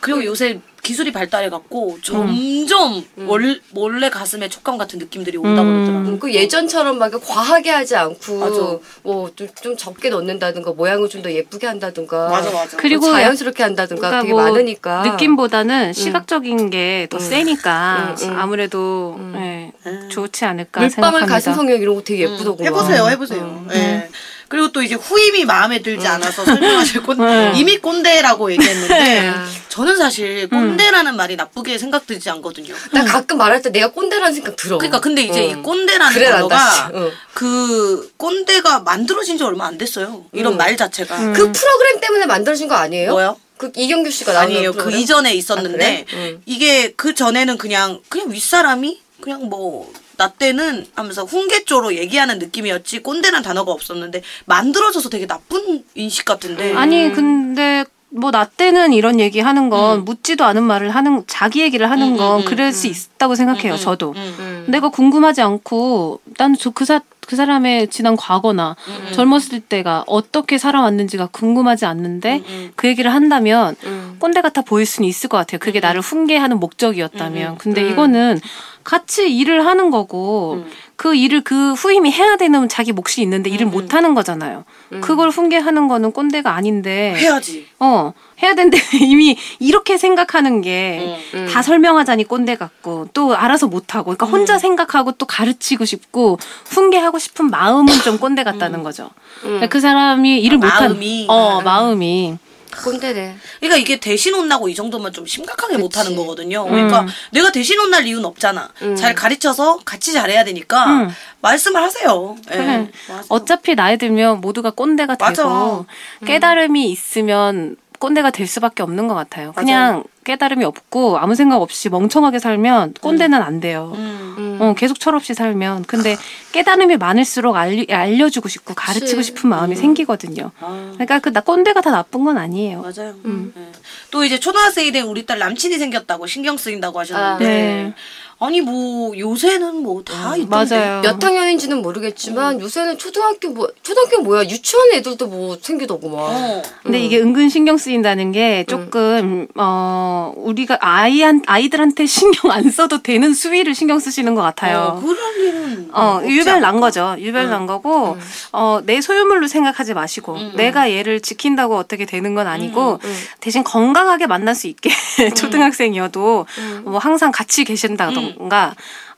[0.00, 5.74] 그리고 요새 기술이 발달해갖고 점점 월, 원래 가슴에 촉감 같은 느낌들이 온다고 음.
[5.74, 6.08] 그러더라고요.
[6.14, 8.80] 음, 그 예전처럼 막 과하게 하지 않고.
[9.02, 12.76] 뭐좀 좀 적게 넣는다든가 모양을 좀 더 예쁘게 한다든가 맞아, 맞아.
[12.76, 18.38] 그리고 뭐 자연스럽게 한다든가 그러니까 되게 뭐 많으니까 느낌보다는 시각적인 게더 세니까 음, 음.
[18.38, 19.72] 아무래도 예,
[20.10, 21.26] 좋지 않을까 물방울 생각합니다.
[21.34, 23.66] 가슴 성형 이런 거 되게 예쁘더구만 해보세요, 해보세요.
[23.72, 24.08] 예.
[24.48, 27.52] 그리고 또 이제 후임이 마음에 들지 않아서 설명하실 꼰 음.
[27.56, 29.34] 이미 꼰대라고 얘기했는데 네.
[29.68, 32.74] 저는 사실 꼰대라는 말이 나쁘게 생각되지 않거든요.
[32.92, 35.62] 나 가끔 말할 때 내가 꼰대라는 생각 들어 그러니까 근데 이제 이 응.
[35.62, 36.90] 꼰대라는 그래, 단어가.
[37.34, 40.24] 그 꼰대가 만들어진 지 얼마 안 됐어요.
[40.32, 43.10] 이런 말 자체가 그 프로그램 때문에 만들어진 거 아니에요?
[43.12, 43.36] 뭐요?
[43.58, 44.72] 그 이경규 씨가 아니에요.
[44.72, 45.00] 그 프로그램?
[45.00, 46.20] 이전에 있었는데 아, 그래?
[46.30, 46.42] 응.
[46.46, 53.42] 이게 그 전에는 그냥 그냥 윗사람이 그냥 뭐 나 때는 하면서 훈계조로 얘기하는 느낌이었지 꼰대란
[53.42, 60.04] 단어가 없었는데 만들어져서 되게 나쁜 인식 같은데 아니 근데 뭐나 때는 이런 얘기 하는 건
[60.04, 63.76] 묻지도 않은 말을 하는 자기 얘기를 하는 건 그럴 수 있다고 생각해요.
[63.76, 64.66] 저도 음.
[64.68, 68.74] 내가 궁금하지 않고 난그사 그 사람의 지난 과거나
[69.12, 72.42] 젊었을 때가 어떻게 살아왔는지가 궁금하지 않는데
[72.74, 73.76] 그 얘기를 한다면
[74.18, 75.58] 꼰대 같아 보일 수는 있을 것 같아요.
[75.58, 77.58] 그게 나를 훈계하는 목적이었다면.
[77.58, 78.40] 근데 이거는
[78.82, 80.64] 같이 일을 하는 거고
[80.96, 84.64] 그 일을 그 후임이 해야 되는 자기 몫이 있는데 일을 못 하는 거잖아요.
[85.02, 87.66] 그걸 훈계하는 거는 꼰대가 아닌데 해야지.
[87.78, 94.58] 어 해야 되는데 이미 이렇게 생각하는 게다 설명하자니 꼰대 같고 또 알아서 못하고 그러니까 혼자
[94.58, 99.10] 생각하고 또 가르치고 싶고 훈계하고 싶은 마음은 좀 꼰대 같다는 거죠.
[99.42, 101.26] 그러니까 그 사람이 일을 아, 못한 마음이.
[101.28, 102.38] 어 마음이
[102.84, 103.34] 꼰대래.
[103.60, 105.82] 그러니까 이게 대신 혼나고 이 정도면 좀 심각하게 그치.
[105.82, 106.64] 못하는 거거든요.
[106.64, 108.68] 그러니까 내가 대신 혼날 이유는 없잖아.
[108.96, 111.08] 잘 가르쳐서 같이 잘해야 되니까 음.
[111.40, 112.36] 말씀을 하세요.
[112.52, 112.56] 예.
[112.56, 112.90] 그래.
[113.08, 113.24] 맞아.
[113.28, 115.42] 어차피 나이 들면 모두가 꼰대가 맞아.
[115.42, 115.86] 되고
[116.26, 119.52] 깨달음이 있으면 꼰대가 될 수밖에 없는 것 같아요.
[119.52, 123.92] 그냥 깨달음이 없고 아무 생각 없이 멍청하게 살면 꼰대는 안 돼요.
[123.96, 124.58] 음.
[124.60, 125.84] 어, 계속 철없이 살면.
[125.84, 126.16] 근데
[126.52, 129.22] 깨달음이 많을수록 알리, 알려주고 싶고 가르치고 그치.
[129.28, 130.50] 싶은 마음이 생기거든요.
[130.60, 130.90] 아.
[130.94, 132.82] 그러니까 그 나 꼰대가 다 나쁜 건 아니에요.
[132.82, 133.14] 맞아요.
[133.26, 133.72] 예.
[134.10, 137.94] 또 이제 초등학생이 된 우리 딸 남친이 생겼다고 신경 쓰인다고 하셨는데 아, 네.
[138.40, 140.76] 아니 뭐 요새는 뭐다 있던데.
[140.76, 141.00] 맞아요.
[141.02, 146.18] 몇 학년인지는 모르겠지만 요새는 초등학교 뭐 초등학교 뭐야 유치원 애들도 뭐 생기더구만.
[146.20, 146.62] 어.
[146.84, 153.34] 근데 이게 은근 신경 쓰인다는 게 조금 어 우리가 아이한 아이들한테 신경 안 써도 되는
[153.34, 155.02] 수위를 신경 쓰시는 것 어, 같아요.
[155.02, 156.80] 그럴 일은 어, 없지 유별 난 않을까?
[156.80, 157.16] 거죠.
[157.18, 158.16] 유별 난 거고,
[158.52, 163.00] 어, 내 소유물로 생각하지 마시고, 내가 얘를 지킨다고 어떻게 되는 건 아니고,
[163.40, 164.90] 대신 건강하게 만날 수 있게,
[165.34, 166.46] 초등학생이어도,
[166.84, 168.27] 뭐, 항상 같이 계신다던가,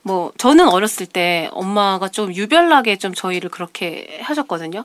[0.02, 4.82] 뭐, 저는 어렸을 때 엄마가 좀 유별나게 좀 저희를 그렇게 하셨거든요.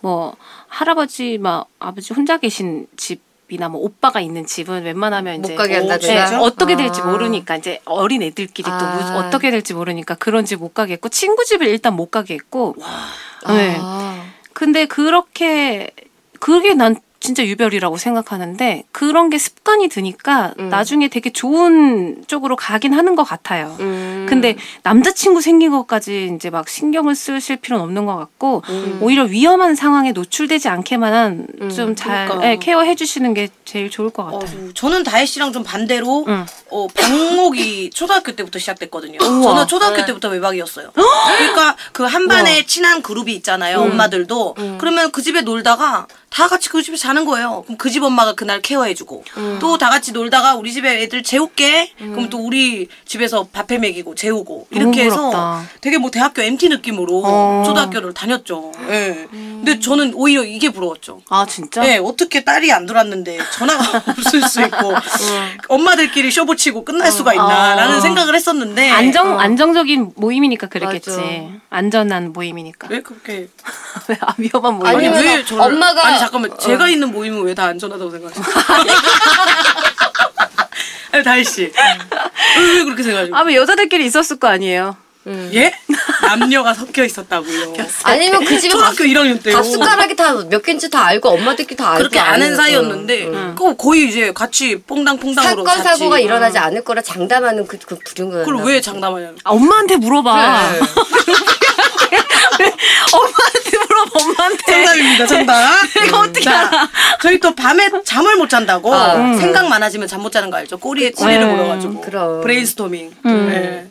[0.00, 0.36] 뭐,
[0.68, 5.56] 할아버지, 막, 아버지 혼자 계신 집, 이나 뭐 오빠가 있는 집은 웬만하면 못 이제?
[6.36, 7.04] 네, 어떻게 될지 아.
[7.06, 9.18] 모르니까 이제 어린 애들끼리 또 뭐- 아.
[9.26, 12.74] 어떻게 될지 모르니까 그런 집 못 가게 했고 친구 집을 일단 못 가게 했고
[13.48, 13.78] 네.
[13.80, 14.22] 아.
[14.52, 15.92] 근데 그렇게
[16.40, 20.68] 그게 난 진짜 유별이라고 생각하는데 그런 게 습관이 드니까 음.
[20.68, 23.76] 나중에 되게 좋은 쪽으로 가긴 하는 것 같아요.
[23.80, 24.26] 음.
[24.28, 28.98] 근데 남자친구 생긴 것까지 이제 막 신경을 쓰실 필요는 없는 것 같고 음.
[29.00, 32.64] 오히려 위험한 상황에 노출되지 않게만 좀잘 그러니까.
[32.64, 34.72] 케어해 주시는 게 제일 좋을 것 어, 같아요.
[34.74, 36.44] 저는 다혜 씨랑 좀 반대로 응.
[36.70, 39.18] 어, 방목이 초등학교 때부터 시작됐거든요.
[39.18, 40.90] 저는 초등학교 때부터 외박이었어요.
[40.92, 43.80] 그러니까 그 한 반에 친한 그룹이 있잖아요.
[43.80, 44.56] 엄마들도.
[44.78, 47.62] 그러면 그 집에 놀다가 다 같이 그 집에 자는 거예요.
[47.66, 49.24] 그럼 그 집 엄마가 그날 케어해주고
[49.60, 51.92] 또 다 같이 놀다가 우리 집에 애들 재울게.
[51.98, 55.62] 그럼 또 우리 집에서 밥해 먹이고 재우고 이렇게 해서.
[55.80, 57.62] 되게 뭐 대학교 MT 느낌으로 어.
[57.66, 58.72] 초등학교를 다녔죠.
[58.90, 59.26] 예.
[59.30, 61.22] 근데 저는 오히려 이게 부러웠죠.
[61.30, 61.80] 아 진짜?
[61.82, 64.94] 네, 어떻게 딸이 안 들어왔는데 전화가 없을 수 있고
[65.68, 68.00] 엄마들끼리 쇼 붙이고 끝날 수가 있나라는 어.
[68.00, 71.10] 생각을 했었는데 안정 안정적인 모임이니까 그랬겠지.
[71.10, 71.22] 맞아.
[71.70, 72.88] 안전한 모임이니까.
[72.90, 73.48] 왜 그렇게
[74.08, 74.86] 왜 아, 위험한 모임?
[74.86, 78.46] 아니 아니면 왜 저를 엄마가- 아니 잠깐만 제가 있는 모임은 왜 다 안전하다고 생각하세요?
[81.12, 81.72] 아니 다혜 씨,
[82.58, 83.34] 왜, 왜 그렇게 생각하세요?
[83.34, 84.96] 아마 여자들끼리 있었을 거 아니에요.
[85.26, 85.74] 예?
[86.22, 87.74] 남녀가 섞여 있었다고요.
[88.04, 89.56] 아니면 그 집에 초등학교 1학년 때요.
[89.56, 93.54] 밥 숟가락이 다 몇 개인지 다 알고 엄마들끼리 다 알고 그렇게 아는 사이였는데 응.
[93.54, 95.82] 그거 거의 이제 같이 뽕당뽕당으로 사건 같이.
[95.82, 98.44] 사고가 일어나지 않을 거라 장담하는 그, 그 부른 거야.
[98.44, 99.32] 그걸 왜 장담하냐?
[99.44, 100.70] 아, 엄마한테 물어봐.
[100.72, 100.80] 그래.
[103.12, 104.10] 엄마한테 물어봐.
[104.14, 104.72] 엄마한테.
[104.72, 105.82] 정답입니다, 정답.
[106.00, 106.88] 내가 어떻게 자, 알아?
[107.22, 109.14] 저희 또 밤에 잠을 못 잔다고 아.
[109.36, 110.78] 생각 많아지면 잠 못 자는 거 알죠?
[110.78, 111.52] 꼬리에 꼬리를 네.
[111.52, 112.40] 물어가지고 그럼.
[112.42, 113.12] 브레인스토밍.
[113.26, 113.48] 음.
[113.48, 113.88] 네.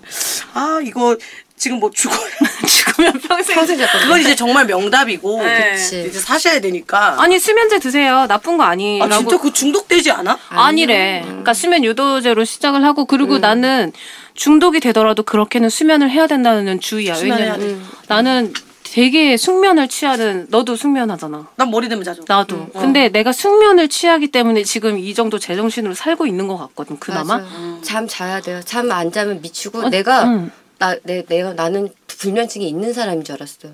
[0.54, 1.16] 아 이거
[1.58, 2.20] 지금 뭐 죽어요.
[2.68, 3.56] 죽으면 평생.
[4.02, 5.72] 그건 이제 정말 명답이고 네.
[5.74, 6.06] 그치.
[6.08, 7.16] 이제 사셔야 되니까.
[7.20, 8.26] 아니 수면제 드세요.
[8.28, 9.14] 나쁜 거 아니라고.
[9.14, 10.38] 아 진짜 그 중독되지 않아?
[10.50, 11.24] 아니래.
[11.26, 13.42] 그러니까 수면 유도제로 시작을 하고 그리고 음.
[13.42, 13.92] 나는
[14.36, 17.16] 중독이 되더라도 그렇게는 수면을 해야 된다는 주의야.
[17.16, 21.48] 수면해야 왜냐면 나는 되게 숙면을 취하는 너도 숙면하잖아.
[21.56, 22.24] 난 머리 대면 자죠.
[22.28, 22.56] 나도.
[22.56, 22.80] 음, 어.
[22.80, 26.98] 근데 내가 숙면을 취하기 때문에 지금 이 정도 제정신으로 살고 있는 것 같거든.
[27.00, 27.40] 그나마.
[27.40, 27.48] 맞아.
[27.82, 28.62] 잠 자야 돼요.
[28.64, 30.52] 잠 안 자면 미치고 내가 음.
[30.80, 33.70] 나 내, 내가 나는 불면증이 있는 사람인 줄 알았어.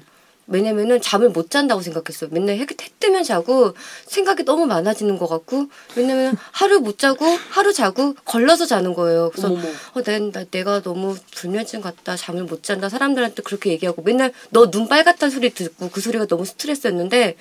[0.46, 2.28] 왜냐면은 잠을 못 잔다고 생각했어.
[2.30, 2.68] 맨날 해, 해
[3.00, 3.74] 뜨면 자고
[4.08, 9.30] 생각이 너무 많아지는 것 같고 왜냐면 하루 못 자고 하루 자고 걸러서 자는 거예요.
[9.32, 9.68] 그래서 어머머.
[9.94, 14.70] 어, 난, 나, 내가 너무 불면증 같다 잠을 못 잔다 사람들한테 그렇게 얘기하고 맨날 너
[14.70, 17.36] 눈 빨갛다는 소리 듣고 그 소리가 너무 스트레스였는데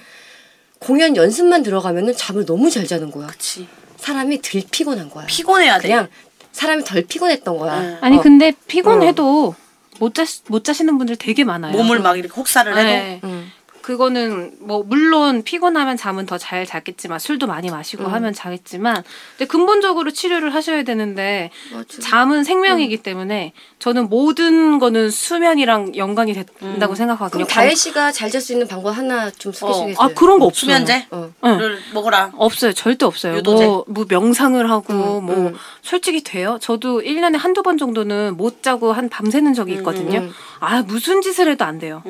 [0.78, 3.26] 공연 연습만 들어가면은 잠을 너무 잘 자는 거야.
[3.28, 3.66] 그치.
[3.98, 5.26] 사람이 덜 피곤한 거야.
[5.26, 5.88] 피곤해야 돼.
[5.88, 6.08] 그냥
[6.52, 7.80] 사람이 덜 피곤했던 거야.
[7.80, 7.98] 네.
[8.00, 8.20] 아니 어.
[8.20, 9.54] 근데 피곤해도
[9.98, 11.72] 못, 자, 못 자시는 분들 되게 많아요.
[11.72, 12.82] 몸을 막 이렇게 혹사를 해도.
[12.82, 13.20] 네.
[13.24, 13.50] 음.
[13.82, 18.12] 그거는 뭐 물론 피곤하면 잠은 더 잘 자겠지만 술도 많이 마시고 음.
[18.12, 19.04] 하면 자겠지만
[19.36, 22.00] 근데 근본적으로 치료를 하셔야 되는데 맞아.
[22.00, 27.44] 잠은 생명이기 때문에 저는 모든 거는 수면이랑 연관이 된다고 생각하거든요.
[27.44, 29.96] 그럼 다혜 씨가 잘 잘 수 있는 방법 하나 좀 소개시겠어요?
[29.98, 30.72] 아 그런 거 없어요.
[30.72, 31.30] 수면제를 어.
[31.44, 31.78] 응.
[31.92, 32.32] 먹어라.
[32.36, 32.72] 없어요.
[32.72, 33.36] 절대 없어요.
[33.36, 33.66] 유도제?
[33.66, 35.54] 뭐, 뭐 명상을 하고 음, 뭐 음.
[35.82, 36.58] 솔직히 돼요.
[36.60, 40.20] 저도 1년에 한두 번 정도는 못 자고 한 밤새는 적이 있거든요.
[40.20, 40.32] 음.
[40.60, 42.02] 아, 무슨 짓을 해도 안 돼요.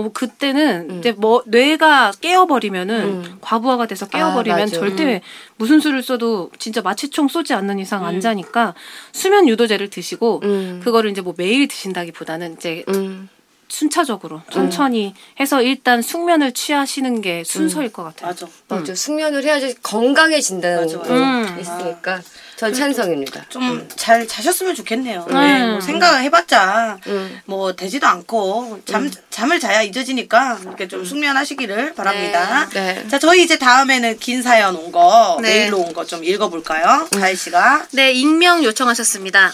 [0.00, 0.06] 음.
[0.06, 3.38] 어, 그때는 이제 뭐 뇌가 깨어버리면은 음.
[3.40, 4.66] 과부하가 돼서 깨어버리면 아.
[4.66, 5.20] 절대
[5.56, 8.06] 무슨 수를 써도 진짜 마취총 쏘지 않는 이상 음.
[8.06, 8.74] 안 자니까
[9.12, 10.80] 수면 유도제를 드시고 음.
[10.82, 13.28] 그거를 이제 뭐 매일 드신다기보다는 이제 음.
[13.70, 18.28] 순차적으로 천천히 해서 일단 숙면을 취하시는 게 순서일 것 같아요.
[18.30, 18.46] 맞아.
[18.68, 18.94] 맞아.
[18.94, 21.08] 숙면을 해야지 건강해진다는 맞아, 맞아.
[21.08, 21.58] 게 음.
[21.60, 22.20] 있으니까
[22.56, 23.46] 전 찬성입니다.
[23.48, 25.24] 좀 잘 자셨으면 좋겠네요.
[25.30, 25.34] 음.
[25.34, 27.40] 네, 뭐 생각을 해봤자 음.
[27.46, 32.68] 뭐 되지도 않고 잠 잠을 자야 잊어지니까 이렇게 좀 숙면하시기를 바랍니다.
[32.72, 32.94] 네.
[32.94, 33.08] 네.
[33.08, 35.60] 자 저희 이제 다음에는 긴 사연 온 거 네.
[35.60, 37.06] 메일로 온 거 좀 읽어볼까요?
[37.12, 39.52] 가희 씨가 네, 익명 요청하셨습니다.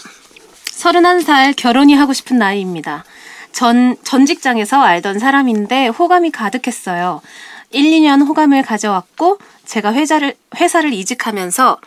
[0.79, 3.03] 31살 결혼이 하고 싶은 나이입니다.
[3.51, 7.21] 전, 전 직장에서 알던 사람인데 호감이 가득했어요.
[7.71, 11.77] 1, 2년 호감을 가져왔고 제가 회사를, 회사를 이직하면서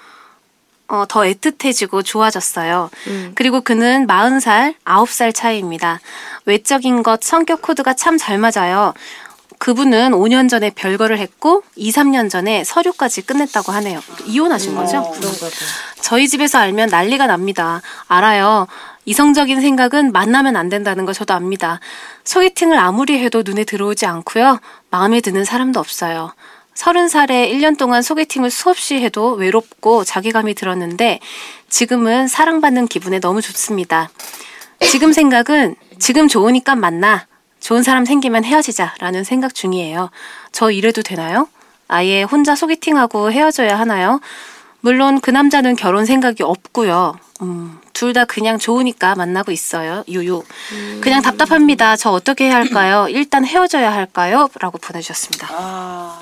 [0.89, 2.91] 어, 더 애틋해지고 좋아졌어요.
[3.37, 6.01] 그리고 그는 40살, 9살 차이입니다.
[6.47, 8.93] 외적인 것, 성격 코드가 참 잘 맞아요.
[9.59, 14.01] 그분은 5년 전에 별거를 했고 2, 3년 전에 서류까지 끝냈다고 하네요.
[14.27, 15.03] 이혼하신 거죠?
[15.13, 15.47] 그런가 봐.
[16.01, 17.83] 저희 집에서 알면 난리가 납니다.
[18.09, 18.67] 알아요.
[19.05, 21.81] 이성적인 생각은 만나면 안 된다는 거 저도 압니다.
[22.25, 24.61] 소개팅을 아무리 해도 눈에 들어오지 않고요.
[24.91, 26.33] 마음에 드는 사람도 없어요.
[26.75, 31.21] 서른 살에 1년 동안 소개팅을 수없이 해도 외롭고 자괴감이 들었는데
[31.69, 34.11] 지금은 사랑받는 기분에 너무 좋습니다.
[34.81, 37.27] 지금 생각은 지금 좋으니까 만나.
[37.61, 40.11] 좋은 사람 생기면 헤어지자라는 생각 중이에요.
[40.53, 41.49] 저 이래도 되나요?
[41.89, 44.21] 아예 혼자 소개팅하고 헤어져야 하나요?
[44.81, 47.19] 물론 그 남자는 결혼 생각이 없고요.
[47.43, 50.05] 음, 둘 다 그냥 좋으니까 만나고 있어요.
[50.09, 50.43] 유유.
[51.01, 51.97] 그냥 답답합니다.
[51.97, 53.07] 저 어떻게 해야 할까요?
[53.11, 54.49] 일단 헤어져야 할까요?
[54.59, 55.49] 라고 보내주셨습니다.
[55.51, 56.21] 아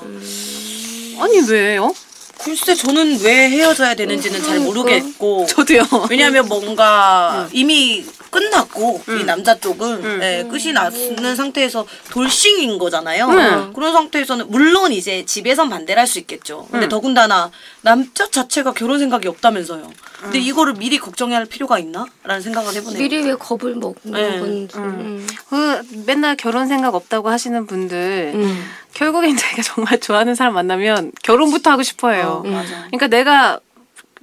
[1.21, 1.93] 아니 왜요?
[2.41, 5.83] 글쎄 저는 왜 헤어져야 되는지는 잘 모르겠고 저도요.
[6.09, 13.27] 왜냐하면 뭔가 이미 끝났고 이 남자 쪽은 예, 끝이 났는 상태에서 돌싱인 거잖아요.
[13.27, 13.73] 음.
[13.73, 16.67] 그런 상태에서는 물론 이제 집에선 반대를 할 수 있겠죠.
[16.71, 19.91] 근데 더군다나 남자 자체가 결혼 생각이 없다면서요.
[20.23, 22.05] 근데 이거를 미리 걱정해야 할 필요가 있나?
[22.23, 22.99] 라는 생각을 해보네요.
[22.99, 24.39] 미리 왜 겁을 먹는 네.
[24.39, 24.75] 건지.
[24.77, 25.27] 음.
[25.49, 28.65] 그 맨날 결혼 생각 없다고 하시는 분들 음.
[28.95, 32.43] 결국엔 자기가 정말 좋아하는 사람 만나면 결혼부터 하고 싶어해요.
[32.43, 32.87] 어, 맞아.
[32.87, 33.59] 그러니까 내가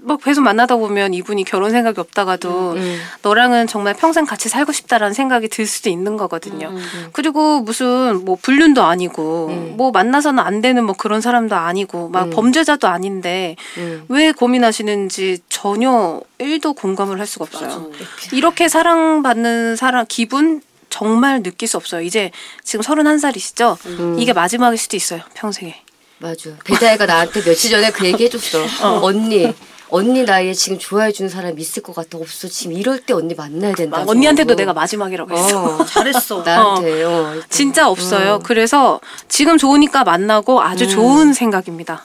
[0.07, 3.01] 막 계속 만나다 보면 이분이 결혼 생각이 없다가도 음.
[3.23, 6.69] 너랑은 정말 평생 같이 살고 싶다라는 생각이 들 수도 있는 거거든요.
[6.69, 9.75] 음, 그리고 무슨 뭐 불륜도 아니고 음.
[9.77, 14.05] 뭐 만나서는 안 되는 뭐 그런 사람도 아니고 막 범죄자도 아닌데 음.
[14.09, 17.91] 왜 고민하시는지 전혀 1도 공감을 할 수가 없어요.
[17.91, 18.37] 맞아.
[18.37, 22.03] 이렇게 사랑받는 사람 기분 정말 느낄 수 없어요.
[22.03, 22.31] 이제
[22.63, 23.85] 지금 31살이시죠?
[23.87, 24.17] 음.
[24.21, 25.23] 이게 마지막일 수도 있어요.
[25.35, 25.83] 평생에.
[26.19, 26.51] 맞아.
[26.65, 29.03] 배다혜가 나한테 며칠 전에 그 얘기 해줬어.
[29.03, 29.53] 언니,
[29.89, 32.19] 언니 나이에 지금 좋아해 주는 사람 있을 것 같아.
[32.19, 32.49] 없어.
[32.49, 34.05] 지금 이럴 때 언니 만나야 된다.
[34.07, 35.77] 언니한테도 내가 마지막이라고 했어.
[35.81, 35.85] 어.
[35.85, 36.43] 잘했어.
[36.43, 37.05] 나한테.
[37.05, 37.35] 어.
[37.49, 38.41] 진짜 없어요.
[38.45, 40.89] 그래서 지금 좋으니까 만나고 아주 음.
[40.89, 42.05] 좋은 생각입니다.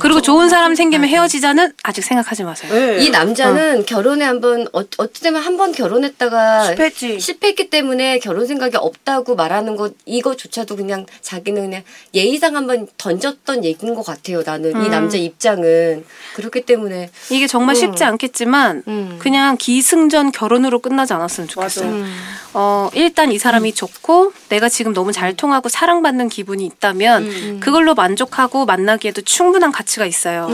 [0.00, 2.72] 그리고 좋은 사람 생기면 헤어지자는 아직 생각하지 마세요.
[2.72, 2.98] 네.
[3.04, 7.20] 이 남자는 결혼에 한번 어, 어찌되면 한 번 결혼했다가 실패했지.
[7.20, 11.82] 실패했기 때문에 결혼 생각이 없다고 말하는 것 이거조차도 그냥 자기는 그냥
[12.14, 14.42] 예의상 한번 던졌던 얘기인 것 같아요.
[14.46, 14.90] 나는 이 음.
[14.90, 19.16] 남자 입장은 그렇기 때문에 이게 정말 쉽지 않겠지만 음.
[19.18, 21.90] 그냥 기승전 결혼으로 끝나지 않았으면 좋겠어요.
[21.90, 22.04] 맞아.
[22.52, 28.66] 어, 일단 이 사람이 좋고 내가 지금 너무 잘 통하고 사랑받는 기분이 있다면 그걸로 만족하고
[28.66, 30.48] 만나기에도 충분한 가치가 있어요.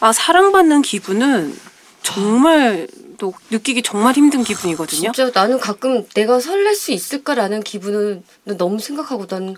[0.00, 1.56] 아, 사랑받는 기분은
[2.02, 5.12] 정말 또 느끼기 정말 힘든 기분이거든요.
[5.12, 9.56] 진짜 나는 가끔 내가 설렐 수 있을까라는 기분을 너무 생각하고 난,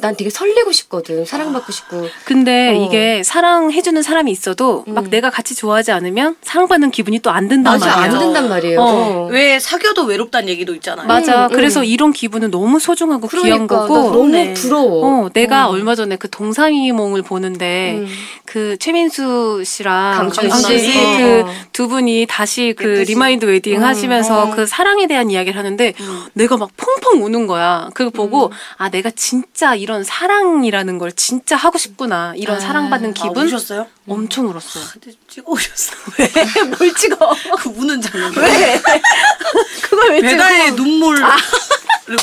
[0.00, 1.24] 난 되게 설레고 싶거든.
[1.24, 2.08] 사랑받고 싶고.
[2.24, 2.84] 근데 어.
[2.84, 7.86] 이게 사랑해주는 사람이 있어도 막 내가 같이 좋아하지 않으면 사랑받는 기분이 또 안 든단 맞아,
[7.86, 8.12] 말이에요.
[8.14, 8.80] 안 된단 말이에요.
[8.80, 8.84] 어.
[8.84, 9.28] 어.
[9.30, 11.06] 왜 사귀어도 외롭다는 얘기도 있잖아요.
[11.06, 11.46] 맞아.
[11.46, 11.84] 음, 그래서 음.
[11.84, 14.10] 이런 기분은 너무 소중하고 귀한 그러니까 나 거고.
[14.10, 14.54] 너무 네.
[14.54, 15.06] 부러워.
[15.26, 18.08] 어, 내가 얼마 전에 그 동상이몽을 보는데 음.
[18.44, 20.92] 그 최민수 씨랑 강주은 씨.
[21.18, 21.50] 그 어.
[21.72, 23.12] 두 분이 다시 그 예쁘지.
[23.12, 23.84] 리마인드 웨딩 음.
[23.84, 24.50] 하시면서 어.
[24.50, 25.92] 그 사랑에 대한 이야기를 하는데
[26.32, 27.88] 내가 막 펑펑 우는 거야.
[27.94, 32.32] 그거 보고 아 내가 진짜 이런 사랑이라는 걸 진짜 하고 싶구나.
[32.36, 32.60] 이런 아.
[32.60, 33.86] 사랑받는 아, 기분 우셨어요?
[34.08, 34.84] 엄청 울었어요.
[34.92, 35.92] 근데 찍어 오셨어.
[36.18, 36.62] 왜?
[36.64, 37.16] 뭘 찍어?
[37.60, 38.32] 그 우는 장면.
[38.36, 38.82] 왜?
[39.82, 40.20] 그걸 왜?
[40.22, 41.22] 배다의 눈물을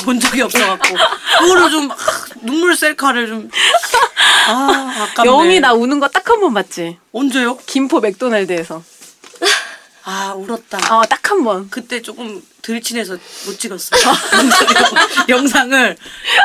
[0.04, 0.96] 본 적이 없어갖고
[1.40, 1.96] 그거를 좀 아,
[2.42, 3.50] 눈물 셀카를 좀
[4.48, 5.30] 아, 아깝네.
[5.30, 6.98] 영이 나 우는 거 딱 한 번 봤지.
[7.12, 7.56] 언제요?
[7.66, 8.82] 김포 맥도날드에서.
[10.04, 10.78] 아 울었다.
[10.96, 11.70] 어, 딱 한 번.
[11.70, 14.00] 그때 조금 들친해서 못 찍었어요.
[15.28, 15.96] 영상을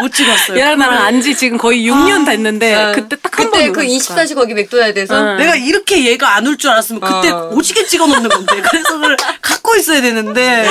[0.01, 0.57] 못 찍었어요.
[0.57, 3.59] 얘랑 나랑 안지 지금 거의 6년 됐는데 그때 딱 한 번.
[3.61, 5.37] 그때 그 24시 거기 맥도날드에서 응.
[5.37, 7.49] 내가 이렇게 얘가 안울줄 알았으면 그때 어.
[7.53, 10.67] 오지게 찍어 놓는 건데 그래서 그걸 갖고 있어야 되는데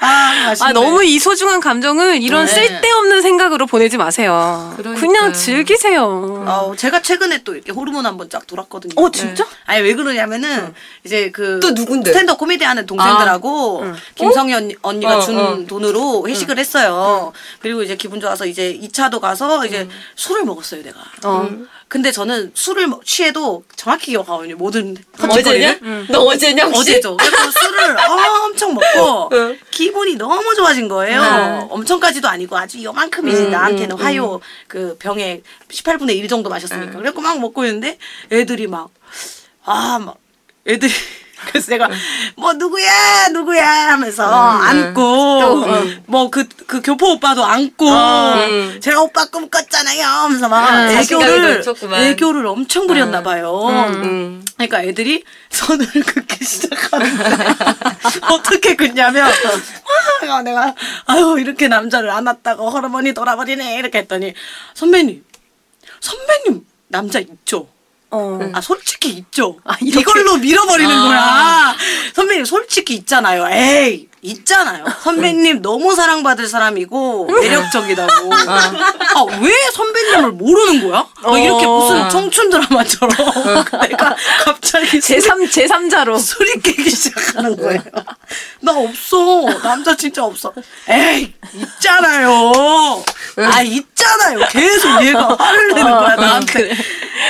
[0.00, 0.68] 아 아쉽네.
[0.70, 2.52] 아 너무 이 소중한 감정을 이런 네.
[2.52, 4.74] 쓸데없는 생각으로 보내지 마세요.
[4.76, 5.00] 그러니까.
[5.00, 6.44] 그냥 즐기세요.
[6.48, 8.92] 아, 제가 최근에 또 이렇게 호르몬 한 번 쫙 돌았거든요.
[8.96, 9.46] 어, 진짜?
[9.66, 10.74] 아니 왜 그러냐면은
[11.04, 12.10] 이제 그 또 누군데?
[12.12, 13.84] 스탠드업 코미디 하는 동생들하고
[14.16, 15.66] 김성희 언니 언니가 어, 준 어.
[15.66, 17.32] 돈으로 회식을 했어요.
[17.60, 19.90] 그리고 이제 기분 좋아서 이제 2차도 가서 이제 음.
[20.16, 21.00] 술을 먹었어요, 내가.
[21.24, 21.48] 어.
[21.88, 24.56] 근데 저는 술을 먹- 취해도 정확히 기억하거든요.
[24.56, 25.28] 모든 어제냐?
[25.28, 26.06] 헛짓거리를.
[26.10, 26.64] 너 어제냐?
[26.66, 26.80] 혹시?
[26.92, 27.16] 어제죠.
[27.16, 27.96] 그래서 술을
[28.44, 29.58] 엄청 먹고 응.
[29.72, 31.20] 기분이 너무 좋아진 거예요.
[31.20, 31.66] 응.
[31.70, 36.92] 엄청까지도 아니고 아주 요만큼이지 응, 나한테는 응, 화요 그 병에 18분의 1 정도 마셨으니까.
[36.92, 37.98] 그래갖고 막 먹고 있는데
[38.30, 38.88] 애들이 막
[39.66, 40.16] 아 막
[40.66, 40.92] 애들이
[41.48, 41.88] 그래서 내가
[42.36, 45.66] 뭐 누구야 누구야 하면서 안고
[46.06, 48.80] 뭐 그 그 교포 오빠도 안고 응.
[48.80, 52.00] 제가 오빠 꿈꿨잖아요 하면서 막 응, 자신감이 애교를 넘쳤구만.
[52.02, 53.66] 애교를 엄청 부렸나 봐요.
[53.88, 54.44] 음.
[54.56, 57.24] 그러니까 애들이 손을 긋기 시작하는데
[58.30, 59.26] 어떻게 긋냐면
[60.28, 60.74] 와 내가
[61.06, 64.32] 아유 이렇게 남자를 안았다고 호르몬이 돌아버리네 이렇게 했더니
[64.74, 65.24] 선배님
[66.00, 67.66] 선배님 남자 있죠?
[68.10, 68.50] 어.
[68.52, 69.58] 아 솔직히 있죠.
[69.64, 69.76] 아?
[69.80, 71.74] 이걸로 밀어버리는 거야.
[72.14, 73.46] 선배님 솔직히 있잖아요.
[73.48, 74.84] 에이 있잖아요.
[75.02, 78.30] 선배님 너무 사랑받을 사람이고 매력적이다고.
[78.34, 81.06] 아 왜 선배님을 모르는 거야?
[81.22, 81.78] 막 이렇게 어.
[81.78, 83.10] 무슨 청춘 드라마처럼
[83.88, 87.80] 내가 갑자기 제3 제3자로 소리 깨기 시작하는 거예요.
[88.60, 89.46] 나 없어.
[89.62, 90.52] 남자 진짜 없어.
[90.88, 92.52] 에이, 있잖아요.
[93.38, 94.40] 아, 있잖아요.
[94.50, 96.76] 계속 얘가 화를 내는 거야, 나한테.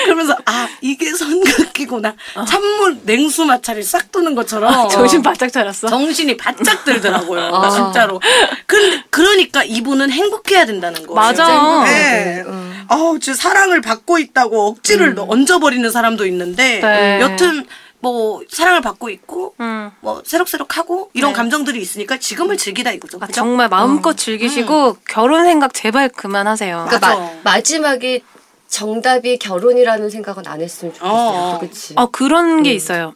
[0.04, 2.14] 그러면서, 아, 이게 선긋기구나.
[2.48, 4.88] 찬물, 냉수 마찰이 싹 도는 것처럼.
[4.88, 5.88] 정신 바짝 차렸어.
[5.88, 7.54] 정신이 바짝 들더라고요.
[7.54, 7.70] 아.
[7.70, 8.20] 진짜로.
[8.66, 11.14] 근데, 그러니까 이분은 행복해야 된다는 거예요.
[11.14, 11.84] 맞아.
[11.84, 12.44] 네.
[12.88, 17.20] 아우, 저 사랑을 받고 있다고 억지를 얹어버리는 사람도 있는데, 네.
[17.20, 17.66] 여튼,
[18.00, 19.90] 뭐, 사랑을 받고 있고, 음.
[20.00, 21.36] 뭐, 새록새록하고, 이런 네.
[21.36, 23.18] 감정들이 있으니까 지금을 즐기다 이거죠.
[23.20, 23.26] 아?
[23.26, 26.84] 정말 마음껏 즐기시고 결혼 생각 제발 그만하세요.
[26.84, 26.98] 맞아.
[26.98, 28.22] 그러니까 마, 마지막에
[28.70, 31.12] 정답이 결혼이라는 생각은 안 했으면 좋겠어요.
[31.12, 31.58] 어.
[31.60, 31.94] 그렇지.
[31.96, 33.14] 어 그런 게 있어요.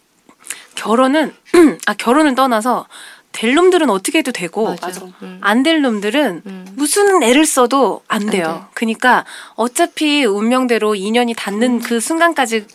[0.74, 1.33] 결혼은
[1.87, 2.87] 아 결혼을 떠나서
[3.35, 4.75] 될 놈들은 어떻게 해도 되고.
[5.23, 5.38] 음.
[5.42, 6.66] 안될 놈들은 음.
[6.77, 8.66] 무슨 애를 써도 안 돼요.
[8.68, 8.70] 돼.
[8.75, 9.25] 그러니까
[9.57, 12.66] 어차피 운명대로 인연이 닿는 그 순간까지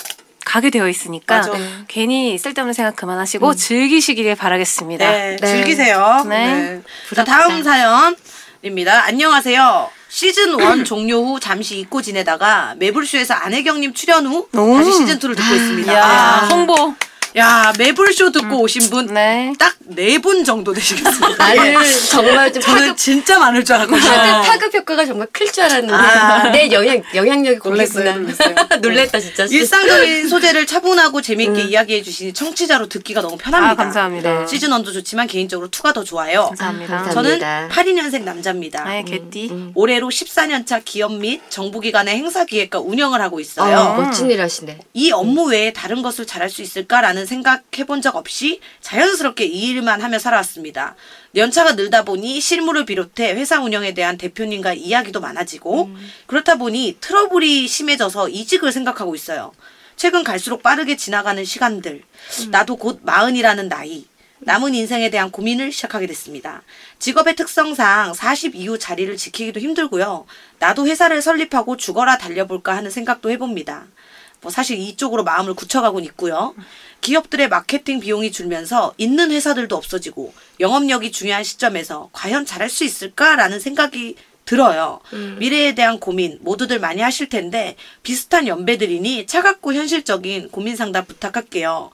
[0.46, 1.54] 가게 되어 있으니까 맞아.
[1.88, 5.10] 괜히 쓸데없는 생각 그만하시고 즐기시길 바라겠습니다.
[5.10, 5.48] 네, 네.
[5.48, 6.26] 즐기세요.
[6.28, 6.48] 네.
[6.48, 6.82] 네.
[7.16, 9.06] 자, 다음 사연입니다.
[9.06, 9.90] 안녕하세요.
[10.10, 14.74] 시즌 1 종료 후 잠시 잊고 지내다가 매불쇼에서 안혜경님 출연 후 오.
[14.76, 15.94] 다시 시즌 2를 듣고 있습니다.
[15.94, 16.96] 야, 아, 홍보.
[17.38, 19.54] 야, 매불쇼 듣고 오신 분 네.
[19.60, 21.38] 딱네분 정도 되시겠습니다.
[21.38, 21.76] 나는
[22.10, 24.10] 정말 좀 저는 파급, 진짜 많을 줄 알았거든요.
[24.10, 26.50] 파급, 파급 효과가 정말 클 줄 알았는데 아.
[26.52, 28.14] 내 영향 영향력이 거기구나.
[28.14, 28.56] 놀랬어요.
[28.82, 29.46] 놀랬다 진짜.
[29.50, 33.72] 일상적인 소재를 차분하고 재미있게 이야기해 주시니 청취자로 듣기가 너무 편합니다.
[33.72, 34.48] 아, 감사합니다.
[34.48, 36.46] 시즌 1도 좋지만 개인적으로 2가 더 좋아요.
[36.48, 36.98] 감사합니다.
[36.98, 37.14] 감사합니다.
[37.14, 37.76] 저는 감사합니다.
[38.20, 38.84] 82년생 남자입니다.
[38.88, 39.72] 아예 개띠.
[39.76, 43.78] 올해로 14년차 기업 및 정부기관의 행사 기획과 운영을 하고 있어요.
[43.78, 44.80] 어, 멋진 일 하시네.
[44.94, 50.20] 이 업무 외에 다른 것을 잘할 수 있을까라는 생각해본 적 없이 자연스럽게 이 일만 하며
[50.20, 50.96] 살아왔습니다.
[51.36, 55.90] 연차가 늘다 보니 실무를 비롯해 회사 운영에 대한 대표님과 이야기도 많아지고
[56.28, 59.52] 그렇다 보니 트러블이 심해져서 이직을 생각하고 있어요.
[59.96, 62.04] 최근 갈수록 빠르게 지나가는 시간들,
[62.52, 64.06] 나도 곧 마흔이라는 나이,
[64.40, 66.64] 남은 인생에 대한 고민을 시작하게 됐습니다.
[67.00, 70.26] 직업의 특성상 40 이후 자리를 지키기도 힘들고요.
[70.60, 73.88] 나도 회사를 설립하고 죽어라 달려볼까 하는 생각도 해봅니다.
[74.42, 76.54] 뭐 사실 이쪽으로 마음을 굳혀가곤 있고요.
[77.02, 84.16] 기업들의 마케팅 비용이 줄면서 있는 회사들도 없어지고 영업력이 중요한 시점에서 과연 잘할 수 있을까라는 생각이
[84.46, 85.00] 들어요.
[85.38, 91.92] 미래에 대한 고민 모두들 많이 하실 텐데 비슷한 연배들이니 차갑고 현실적인 고민 상담 부탁할게요.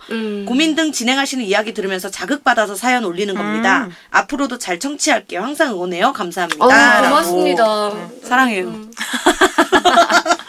[0.48, 3.90] 고민 등 진행하시는 이야기 들으면서 자극받아서 사연 올리는 겁니다.
[4.10, 5.42] 앞으로도 잘 청취할게요.
[5.42, 6.14] 항상 응원해요.
[6.14, 6.64] 감사합니다.
[6.64, 6.70] 어.
[7.10, 7.92] 고맙습니다.
[8.24, 8.90] 사랑해요.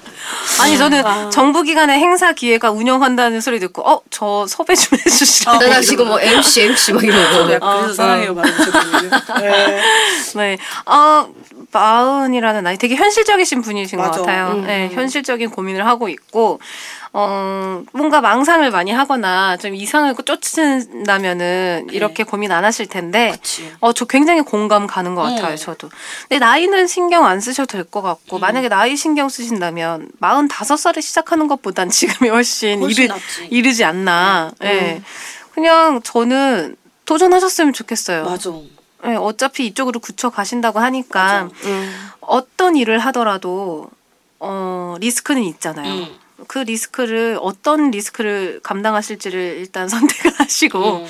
[0.60, 5.58] 아니 저는 정부 기관의 행사 기획과 운영한다는 소리 듣고 어 저 섭외 좀 해주시라.
[5.58, 7.46] 나, 나 지금 뭐 MC MC 막 이러고.
[7.48, 8.32] 네, 그래서 사랑해요.
[8.34, 9.10] 말해주셨거든요.
[9.40, 9.80] 네.
[10.36, 10.58] 네.
[10.86, 11.28] 어,
[11.70, 14.12] 마흔이라는 나이 되게 현실적이신 분이신 맞아.
[14.12, 14.52] 것 같아요.
[14.54, 16.60] 음, 네, 현실적인 고민을 하고 있고,
[17.12, 23.72] 어, 뭔가 망상을 많이 하거나 좀 이상을 쫓는다면은 이렇게 고민 안 하실 텐데, 그치.
[23.80, 25.56] 어, 저 굉장히 공감 가는 것 같아요, 음.
[25.56, 25.88] 저도.
[26.28, 31.00] 근데 나이는 신경 안 쓰셔도 될 것 같고, 만약에 나이 신경 쓰신다면, 마흔 다섯 살에
[31.00, 33.14] 시작하는 것보단 지금이 훨씬, 훨씬 이르.
[33.50, 34.50] 이르지 않나.
[34.64, 35.00] 예.
[35.54, 38.24] 그냥 저는 도전하셨으면 좋겠어요.
[38.24, 38.50] 맞아.
[39.04, 41.48] 네, 어차피 이쪽으로 굳혀 가신다고 하니까.
[41.64, 42.10] 음.
[42.20, 43.88] 어떤 일을 하더라도
[44.40, 46.08] 어, 리스크는 있잖아요.
[46.38, 46.44] 음.
[46.48, 51.06] 그 리스크를 어떤 리스크를 감당하실지를 일단 선택을 하시고 음.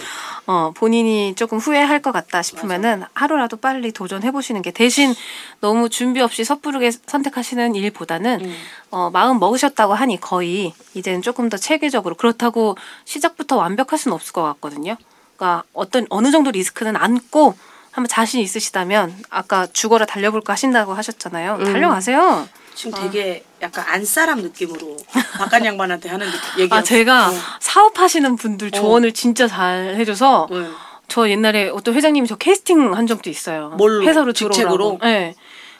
[0.48, 5.12] 어, 본인이 조금 후회할 것 같다 싶으면은 하루라도 빨리 도전해 보시는 게 대신
[5.60, 8.56] 너무 준비 없이 섣부르게 선택하시는 일보다는 음.
[8.90, 14.42] 어, 마음 먹으셨다고 하니 거의 이제는 조금 더 체계적으로 그렇다고 시작부터 완벽할 수는 없을 것
[14.42, 14.96] 같거든요.
[15.36, 17.54] 그러니까 어떤 어느 정도 리스크는 안고
[17.90, 21.56] 한번 자신 있으시다면 아까 죽어라 달려볼까 하신다고 하셨잖아요.
[21.56, 21.64] 음.
[21.64, 22.48] 달려가세요.
[22.76, 24.96] 지금 되게 약간 안사람 느낌으로
[25.38, 26.74] 바깥 양반한테 하는 느낌 얘기.
[26.74, 28.70] 아 제가 사업하시는 분들 어.
[28.70, 30.68] 조언을 진짜 잘 해줘서 네.
[31.08, 33.70] 저 옛날에 어떤 회장님이 저 캐스팅 한 적도 있어요.
[33.78, 34.04] 뭘로?
[34.06, 34.76] 회사로 직책으로?
[34.76, 34.98] 들어오라고.
[35.06, 35.34] 네.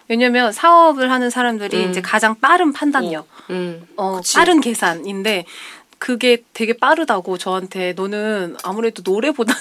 [0.09, 1.91] 왜냐면 사업을 하는 사람들이 음.
[1.91, 3.87] 이제 가장 빠른 판단력, 음.
[3.97, 4.35] 어, 그치.
[4.37, 5.45] 빠른 계산인데
[5.99, 9.61] 그게 되게 빠르다고 저한테 너는 아무래도 노래보다는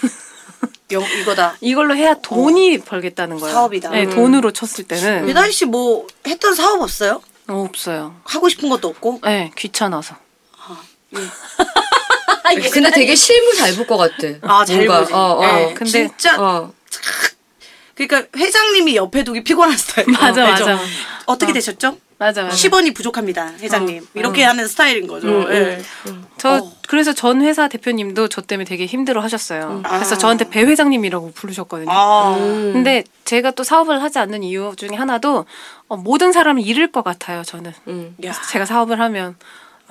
[0.91, 1.57] 영, 이거다.
[1.61, 3.53] 이걸로 해야 돈이 벌겠다는 거예요.
[3.53, 3.89] 사업이다.
[3.89, 4.09] 네, 음.
[4.11, 7.21] 돈으로 쳤을 때는 배다희 씨 뭐 했던 사업 없어요?
[7.47, 8.15] 어, 없어요.
[8.23, 9.21] 하고 싶은 것도 없고?
[9.23, 10.15] 네, 귀찮아서.
[12.71, 14.27] 근데 되게 실무 잘볼 것 같아.
[14.41, 15.13] 아, 잘 뭔가, 보지.
[15.13, 15.41] 어, 어.
[15.45, 16.73] 네, 근데- 진짜 어.
[17.95, 20.07] 그러니까 회장님이 옆에 두기 피곤한 스타일.
[20.19, 20.43] 맞아?
[20.43, 20.79] 맞아.
[21.25, 21.53] 어떻게 어.
[21.53, 21.97] 되셨죠?
[22.17, 22.55] 맞아, 맞아.
[22.55, 24.03] 10원이 부족합니다, 회장님.
[24.03, 25.27] 어, 이렇게 하는 스타일인 거죠.
[25.27, 25.81] 음, 예.
[26.37, 26.71] 저 어.
[26.87, 29.81] 그래서 전 회사 대표님도 저 때문에 되게 힘들어 하셨어요.
[29.85, 30.17] 그래서 아.
[30.17, 31.91] 저한테 배 회장님이라고 부르셨거든요.
[31.91, 32.71] 아, 음.
[32.73, 35.45] 근데 제가 또 사업을 하지 않는 이유 중에 하나도
[35.89, 37.43] 어, 모든 사람을 잃을 것 같아요.
[37.43, 38.15] 저는 음.
[38.23, 38.33] 야.
[38.51, 39.35] 제가 사업을 하면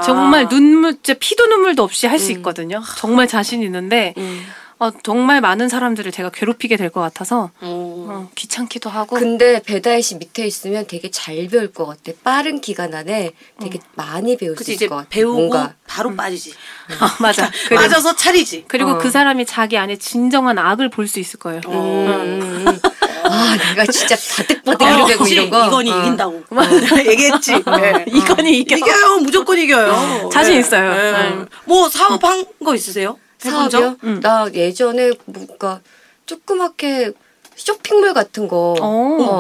[0.03, 0.49] 정말 아.
[0.49, 2.83] 눈물, 진짜 피도 눈물도 없이 할 수 있거든요.
[2.97, 4.45] 정말 자신 있는데 음.
[4.79, 8.07] 어, 정말 많은 사람들을 제가 괴롭히게 될 것 같아서 어.
[8.09, 12.13] 어, 귀찮기도 하고 근데 배다혜 씨 밑에 있으면 되게 잘 배울 것 같아.
[12.23, 15.09] 빠른 기간 안에 되게 많이 배울 그치 수 이제 있을 것 같아.
[15.11, 15.75] 배우고 뭔가.
[15.87, 16.53] 바로 빠지지.
[17.01, 17.51] 아, 맞아.
[17.69, 18.65] 그리고, 빠져서 차리지.
[18.69, 18.99] 그리고 어.
[18.99, 21.61] 그 사람이 자기 안에 진정한 악을 볼 수 있을 거예요.
[21.67, 21.73] 어.
[21.73, 22.79] 음, 음.
[23.25, 25.27] 아, 내가 진짜 바득바득 어, 이러고.
[25.27, 25.67] 이런 거.
[25.67, 26.01] 이건이 어.
[26.01, 26.45] 이긴다고.
[27.07, 27.53] 얘기했지.
[27.53, 28.05] 네.
[28.09, 28.77] 이건이 이겨.
[28.77, 29.19] 이겨요.
[29.19, 30.29] 무조건 이겨요.
[30.33, 30.61] 자신 네.
[30.61, 30.91] 있어요.
[30.95, 31.13] 네.
[31.13, 31.45] 네.
[31.65, 33.19] 뭐 사업한 거 있으세요?
[33.51, 33.97] 사업이요?
[34.05, 34.21] 음.
[34.21, 35.81] 나 예전에 뭔가
[36.27, 37.13] 조그맣게
[37.57, 38.75] 쇼핑몰 같은 거.
[38.81, 38.87] 어.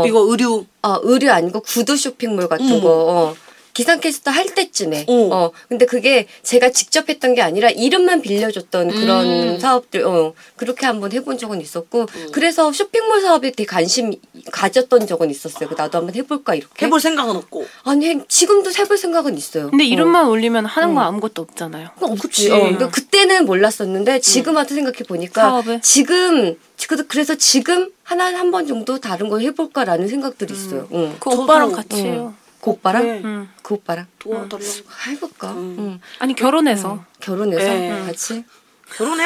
[0.02, 0.66] 어, 이거 의류.
[0.82, 2.80] 아, 의류 아니고 구두 쇼핑몰 같은 어머.
[2.80, 2.90] 거.
[2.90, 3.34] 어.
[3.75, 5.05] 기상캐스터 할 때쯤에.
[5.09, 5.29] 어.
[5.33, 5.51] 어.
[5.68, 9.59] 근데 그게 제가 직접 했던 게 아니라 이름만 빌려줬던 그런 음.
[9.59, 10.33] 사업들, 어.
[10.57, 12.07] 그렇게 한번 해본 적은 있었고.
[12.14, 12.29] 음.
[12.33, 14.14] 그래서 쇼핑몰 사업에 되게 관심
[14.53, 15.68] 가졌던 적은 있었어요.
[15.68, 16.87] 그 나도 한번 해볼까, 이렇게.
[16.87, 17.66] 해볼 생각은 없고.
[17.83, 19.70] 아니, 해- 지금도 해볼 생각은 있어요.
[19.70, 19.87] 근데 어.
[19.87, 21.89] 이름만 올리면 하는 거 아무것도 없잖아요.
[22.01, 22.22] 없지.
[22.22, 22.51] 그치.
[22.53, 25.81] 어, 근데 그때는 몰랐었는데 지금 와서 생각해 보니까 사업을?
[25.83, 26.57] 지금
[26.89, 30.87] 그- 그래서 지금 하나 한 번 정도 다른 걸 해볼까라는 생각들이 있어요.
[30.93, 31.16] 응.
[31.18, 32.35] 그 오빠랑 같이 해요.
[32.64, 33.20] 그 오빠랑 네.
[33.22, 33.52] 음.
[33.62, 34.64] 그 오빠랑 도와달라고.
[35.08, 35.50] 해볼까.
[35.50, 35.76] 음.
[35.78, 36.00] 응.
[36.18, 38.02] 아니 결혼해서 결혼해서 네.
[38.06, 38.42] 같이
[38.88, 39.18] 그럼.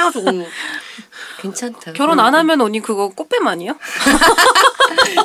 [1.41, 1.93] 괜찮다.
[1.93, 3.73] 결혼 안 하면 언니 그거 꽃뱀 아니야?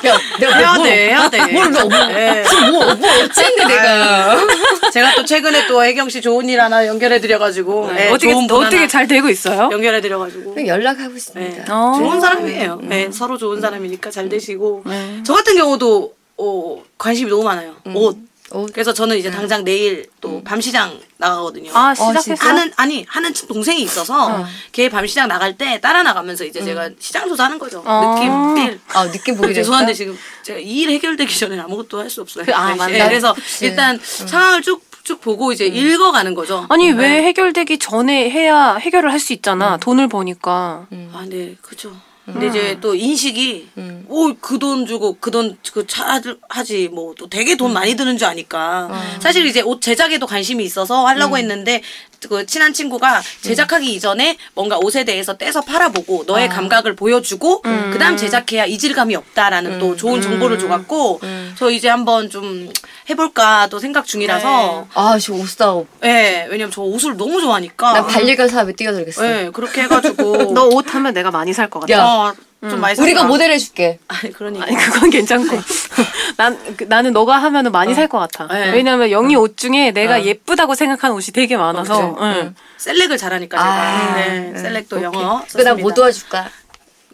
[0.06, 1.52] 야, 내가 해야 뭐, 돼, 해야 돼.
[1.52, 2.44] 뭘 너, 뭐, 네.
[2.70, 4.46] 뭐, 뭐 어쨌네 내가.
[4.92, 7.92] 제가 또 최근에 또 혜경 씨 좋은 일 하나 연결해드려가지고.
[7.94, 9.70] 네, 어떻게 좋은 분 어떻게 잘 되고 있어요?
[9.72, 10.66] 연결해드려가지고.
[10.66, 11.16] 연락하고 네.
[11.16, 11.76] 있습니다.
[11.76, 11.98] 어.
[11.98, 12.80] 좋은 사람이에요.
[12.82, 14.84] 네, 서로 좋은 사람이니까 잘 되시고.
[14.86, 15.20] 네.
[15.24, 17.74] 저 같은 경우도 어, 관심이 너무 많아요.
[17.94, 18.18] 옷.
[18.50, 18.72] 옷.
[18.72, 21.70] 그래서 저는 이제 당장 내일 또 밤시장 나가거든요.
[21.74, 22.46] 아 시작했어?
[22.46, 27.26] 하는 아니 하는 친- 동생이 있어서 걔 밤시장 나갈 때 따라 나가면서 이제 제가 시장
[27.26, 27.82] 조사하는 거죠.
[27.84, 28.14] 어.
[28.14, 28.80] 느낌 필.
[28.92, 32.44] 아 느낌 보기 죄송한데 지금 제가 이 일 해결되기 전에 아무것도 할 수 없어요.
[32.44, 33.08] 그- 아, 네, 맞네.
[33.08, 33.64] 그래서 그치.
[33.66, 36.64] 일단 상황을 쭉 쭉 보고 이제 읽어가는 거죠.
[36.70, 36.98] 아니 네.
[36.98, 39.76] 왜 해결되기 전에 해야 해결을 할 수 있잖아.
[39.76, 40.86] 돈을 버니까.
[41.12, 41.94] 아, 네, 그죠.
[42.24, 44.06] 근데 이제 또 인식이 음.
[44.08, 48.26] 오그 돈 주고 그 돈 그 차를 하지 뭐 또 되게 돈 많이 드는 줄
[48.28, 48.88] 아니까
[49.20, 51.82] 사실 이제 옷 제작에도 관심이 있어서 하려고 했는데
[52.28, 57.62] 그 친한 친구가 제작하기 이전에 뭔가 옷에 대해서 떼서 팔아보고 너의 감각을 보여주고
[57.92, 61.20] 그다음 제작해야 이질감이 없다라는 또 좋은 정보를 줘갖고
[61.56, 62.70] 저 이제 한번 좀
[63.10, 64.88] 해볼까 또 생각 중이라서.
[64.94, 65.86] 아저 옷 사업.
[66.04, 67.92] 예 왜냐면 저 옷을 너무 좋아하니까.
[67.92, 69.26] 난 반려견 사업에 뛰어들겠어.
[69.26, 70.52] 예 그렇게 해가지고.
[70.54, 71.92] 너 옷 하면 내가 많이 살 것 같아.
[71.92, 72.04] 야.
[72.04, 72.34] 어,
[72.70, 73.28] 좀 많이 우리가 샀다.
[73.28, 73.98] 모델 해줄게.
[74.08, 75.56] 아니 그러니까 아니 그건 괜찮고
[76.36, 78.46] 난 그, 나는 너가 하면은 많이 살 것 같아.
[78.52, 78.70] 네.
[78.72, 82.16] 왜냐면 영희 옷 중에 내가 예쁘다고 생각하는 옷이 되게 많아서.
[82.20, 82.54] 응.
[82.76, 85.74] 셀렉을 잘하니까 제가 아, 네, 셀렉도 영어 그나 썼습니다.
[85.74, 86.50] 뭐 도와줄까?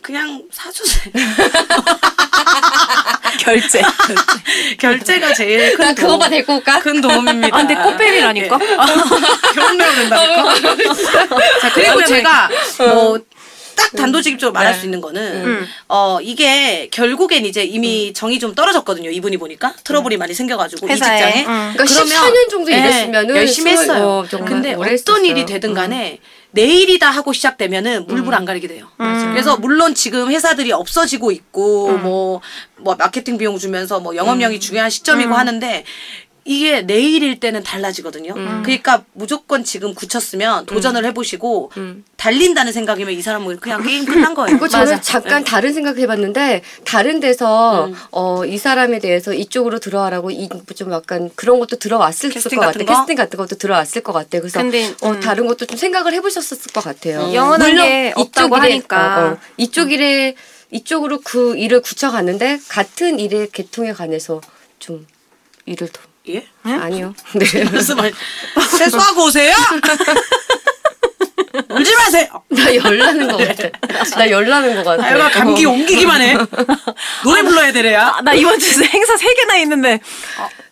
[0.03, 1.12] 그냥 사주세요
[3.38, 3.82] 결제.
[4.78, 6.80] 결제가 제일 큰 나 도움 그거만 데리고 올까?
[6.80, 8.59] 큰 도움입니다 아 근데 꽃뱀이라니까.
[9.55, 10.55] 결혼해야 된다니까
[11.61, 12.48] 자 그리고 제가
[12.94, 13.18] 뭐
[13.81, 15.66] 딱 단도직입적으로 말할 수 있는 거는 음.
[15.89, 19.74] 어 이게 결국엔 이제 이미 정이 좀 떨어졌거든요 이분이 보니까.
[19.85, 21.18] 트러블이 많이 생겨가지고 이 회사에.
[21.33, 21.47] 직장에.
[21.47, 21.72] 음.
[21.74, 24.05] 그러니까 14년 정도 예, 일했으면은 열심히 했어요.
[24.07, 25.24] 어, 정말 근데 오래 어떤 했었어요.
[25.24, 26.18] 일이 되든 간에
[26.53, 28.89] 내일이다 하고 시작되면은 물불 안 가리게 돼요.
[28.97, 32.41] 그래서 물론 지금 회사들이 없어지고 있고 뭐
[32.83, 35.85] 뭐 마케팅 비용 주면서 뭐 영업력이 중요한 시점이고 하는데
[36.51, 38.34] 이게 내일일 때는 달라지거든요.
[38.34, 41.70] 그러니까 무조건 지금 굳혔으면 도전을 해보시고
[42.16, 44.51] 달린다는 생각이면 이 사람은 그냥 게임 끝난 거예요.
[44.51, 45.01] 그리고 저는 맞아.
[45.01, 51.30] 잠깐 다른 생각 해봤는데 다른 데서 어, 이 사람에 대해서 이쪽으로 들어와라고 이 좀 약간
[51.34, 52.78] 그런 것도 들어왔을 것 같은 같아.
[52.84, 52.84] 거?
[52.84, 54.38] 캐스팅 같은 것도 들어왔을 것 같아.
[54.40, 55.20] 그래서 근데, 어, 음.
[55.20, 57.32] 다른 것도 좀 생각을 해보셨을 것 같아요.
[57.34, 59.18] 영원한 게 없다고 이쪽 일에, 하니까.
[59.18, 60.34] 어, 어, 이쪽 일에
[60.70, 64.40] 이쪽으로 그 일을 굳혀갔는데 같은 일의 계통에 관해서
[64.78, 65.07] 좀
[65.66, 66.47] 일을 더 예?
[66.64, 67.14] 아니요.
[67.35, 67.64] 네.
[67.71, 68.12] 무슨 말?
[68.79, 69.55] 세수하고 오세요.
[71.68, 72.27] 울지 마세요.
[72.49, 73.68] 나 열나는 것 같아.
[74.16, 75.05] 나 열나는 것 같아.
[75.05, 75.71] 아유가 감기 어.
[75.71, 76.37] 옮기기만 해.
[77.25, 78.14] 노래 불러야 되래야.
[78.18, 80.01] 아, 나 이번 주에 행사 세 개나 있는데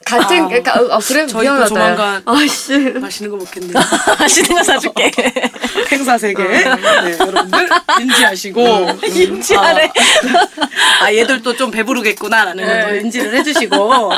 [0.09, 0.49] 같은 아.
[0.49, 1.67] 그러니까 어, 그래 저희 또 미안하다.
[1.67, 2.79] 조만간 아씨.
[2.79, 3.73] 맛있는 거 먹겠네.
[4.19, 5.13] 맛있는 거 사줄게.
[5.93, 6.43] 행사 세 개.
[6.43, 6.65] 네,
[7.19, 7.69] 여러분들
[8.01, 9.93] 인지하시고 인지하래.
[11.01, 14.13] 아 얘들도 좀 배부르겠구나라는 것도 인지를 해주시고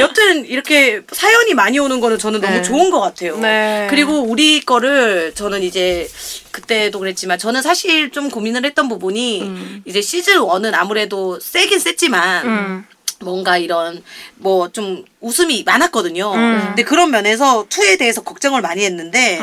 [0.00, 2.62] 여튼 이렇게 사연이 많이 오는 거는 저는 너무 네.
[2.62, 3.36] 좋은 것 같아요.
[3.38, 3.86] 네.
[3.90, 6.08] 그리고 우리 거를 저는 이제
[6.50, 12.86] 그때도 그랬지만 저는 사실 좀 고민을 했던 부분이 이제 시즌 1은 아무래도 세긴 셌지만 음.
[13.22, 14.02] 뭔가 이런
[14.36, 16.32] 뭐 좀 웃음이 많았거든요.
[16.34, 16.62] 음.
[16.68, 19.38] 근데 그런 면에서 2에 대해서 걱정을 많이 했는데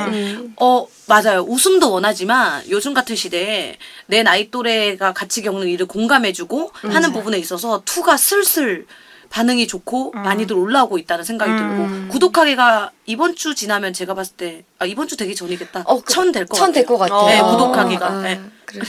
[0.60, 1.42] 어 맞아요.
[1.48, 3.78] 웃음도 원하지만 요즘 같은 시대에
[4.08, 8.86] 내 나이 또래가 같이 겪는 일을 공감해주고 하는 부분에 있어서 2가 슬슬
[9.30, 14.86] 반응이 좋고 많이들 올라오고 있다는 생각이 들고 구독하기가 이번 주 지나면 제가 봤을 때 아
[14.86, 15.84] 이번 주 되기 전이겠다.
[15.86, 16.74] 어, 그- 천될것천 같아요.
[16.74, 17.26] 될것 같아요.
[17.28, 17.52] 네, 어.
[17.52, 18.08] 구독하기가.
[18.08, 18.40] 아, 네.
[18.66, 18.82] 그래.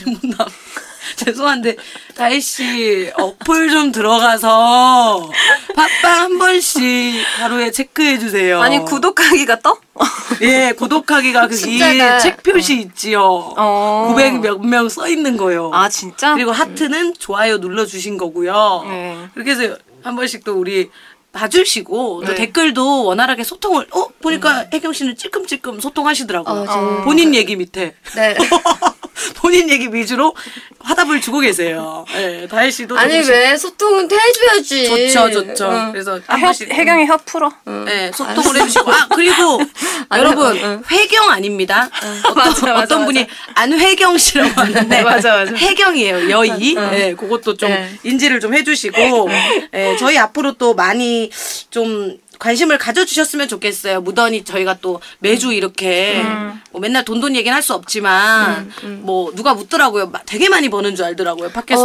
[1.01, 1.15] 문남.
[1.15, 1.75] 죄송한데
[2.15, 5.29] 다혜 씨 어플 좀 들어가서
[5.75, 8.61] 팟빵 한 번씩 하루에 체크해 주세요.
[8.61, 9.77] 아니 구독하기가 떠?
[10.41, 13.21] 예 구독하기가 그 숫자가- 위에 책 표시 있지요.
[13.57, 14.13] 어.
[14.15, 15.71] 900몇 명 써 있는 거요.
[15.73, 16.33] 아 진짜?
[16.33, 18.83] 그리고 하트는 좋아요 눌러 주신 거고요.
[18.87, 19.17] 네.
[19.33, 20.89] 그렇게 해서 한 번씩 또 우리
[21.33, 22.35] 봐주시고 또 네.
[22.35, 26.61] 댓글도 원활하게 소통을 어 보니까 혜경 씨는 찔끔찔끔 소통하시더라고요.
[26.61, 28.35] 어, 저- 본인 얘기 밑에 네.
[29.35, 30.35] 본인 얘기 위주로
[30.79, 32.05] 화답을 주고 계세요.
[32.15, 35.11] 예, 다혜 씨도 아니 왜 소통은 해줘야지.
[35.13, 35.69] 좋죠, 좋죠.
[35.71, 35.91] 응.
[35.91, 37.51] 그래서 아, 한 혀, 풀어.
[37.85, 39.59] 네, 소통을 해주시고 아 그리고
[40.15, 40.83] 여러분 응.
[40.89, 41.89] 회경 아닙니다.
[42.23, 43.05] 어떤, 맞아, 맞아, 어떤 맞아.
[43.05, 45.53] 분이 안회경 씨라고 하는데 맞아, 맞아.
[45.53, 46.75] 해경이에요 여의.
[46.75, 47.89] 네, 그것도 좀 네.
[48.03, 49.29] 인지를 좀 해주시고
[49.71, 51.29] 네, 저희 앞으로 또 많이
[51.69, 54.01] 좀 관심을 가져주셨으면 좋겠어요.
[54.01, 56.23] 무던히 저희가 또 매주 이렇게
[56.71, 58.71] 뭐 맨날 돈돈 얘기는 할 수 없지만
[59.01, 60.07] 뭐 누가 묻더라고요.
[60.07, 61.49] 마- 되게 많이 버는 줄 알더라고요.
[61.51, 61.83] 팟캐스트.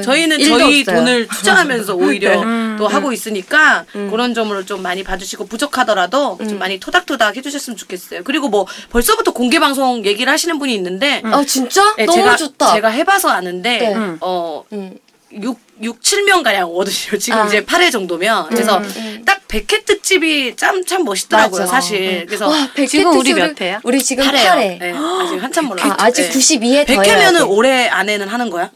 [0.02, 0.96] 저희는 저희 없어요.
[0.96, 2.42] 돈을 투자하면서 오히려
[2.78, 8.24] 또 하고 있으니까 그런 점을 좀 많이 봐주시고 부족하더라도 좀 많이 토닥토닥 해주셨으면 좋겠어요.
[8.24, 11.94] 그리고 뭐 벌써부터 공개 방송 얘기를 하시는 분이 있는데 아 진짜?
[11.98, 12.72] 네, 너무 제가, 좋다.
[12.72, 13.94] 제가 해봐서 아는데 네.
[14.22, 14.96] 어 음.
[15.32, 17.18] 6, 6, 7명 가량 오거든요.
[17.18, 17.46] 지금 아.
[17.46, 18.48] 이제 8회 정도면.
[18.48, 18.80] 그래서
[19.26, 21.70] 딱 100회 특집이 참, 참 멋있더라고요, 맞아.
[21.72, 22.24] 사실.
[22.26, 23.80] 그래서 와, 100회 지금 우리 특집을- 몇 회야?
[23.84, 24.32] 우리 지금 8회요.
[24.32, 24.78] 8회.
[24.78, 25.92] 네, 아직 한참 몰라요.
[25.92, 27.40] 아, 아직 92회 더 해야 100회면은 돼.
[27.44, 28.70] 올해 안에는 하는 거야?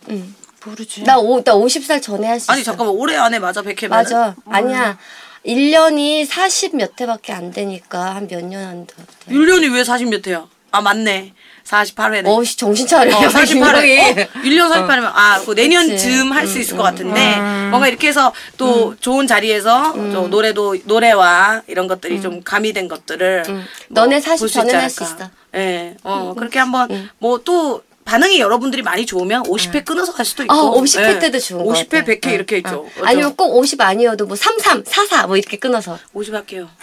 [0.65, 1.03] 모르지.
[1.05, 2.53] 나, 오, 나 50살 전에 할 수 있어.
[2.53, 3.89] 아니, 잠깐만, 올해 안에 맞아, 100회면?
[3.89, 4.35] 맞아.
[4.49, 4.99] 아니야.
[5.45, 8.95] 1년이 40 몇 회밖에 안 되니까 한 몇년안 돼.
[9.29, 10.47] 1년이 왜 40몇 회야?
[10.71, 11.33] 아, 맞네.
[11.83, 12.27] 48회네.
[12.27, 13.17] 어, 씨, 정신 차려.
[13.17, 13.47] 어, 48회.
[13.49, 13.99] 김정희.
[14.01, 14.15] 어,
[14.45, 17.37] 1년 48회면, 아, 그 내년쯤 할 수 있을 것 같은데,
[17.71, 23.45] 뭔가 이렇게 해서 또 좋은 자리에서 또 노래도, 노래와 이런 것들이 좀 가미된 것들을.
[23.49, 25.03] 뭐 너네 40 볼수 전엔 있지 할수.
[25.05, 25.31] 있어.
[25.55, 30.53] 예, 어, 그렇게 한번, 뭐 또, 반응이 여러분들이 많이 좋으면 50회 끊어서 갈 수도 있고.
[30.53, 31.19] 어, 50회 예.
[31.21, 32.05] 때도 좋은 거 50회, 같아.
[32.13, 32.59] 100회 응, 이렇게 응.
[32.59, 32.87] 있죠.
[33.05, 35.97] 아니면 꼭 50 아니어도 뭐 33, 44 뭐 이렇게 끊어서.
[36.13, 36.69] 50 할게요.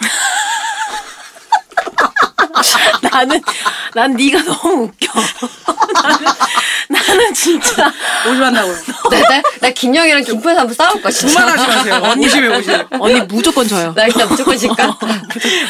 [3.02, 3.40] 나는
[3.94, 5.12] 난 네가 너무 웃겨.
[5.92, 6.26] 나는,
[6.88, 7.92] 나는 진짜
[8.28, 8.76] 50 한다고요.
[9.10, 11.40] 나, 나, 나 김영이랑 김포에서 한번 싸울 거야, 진짜.
[11.40, 12.14] 그만하시면서요.
[12.14, 12.86] 50에 50.
[13.00, 13.92] 언니 무조건 져요.
[13.94, 14.96] 나 일단 무조건 질까?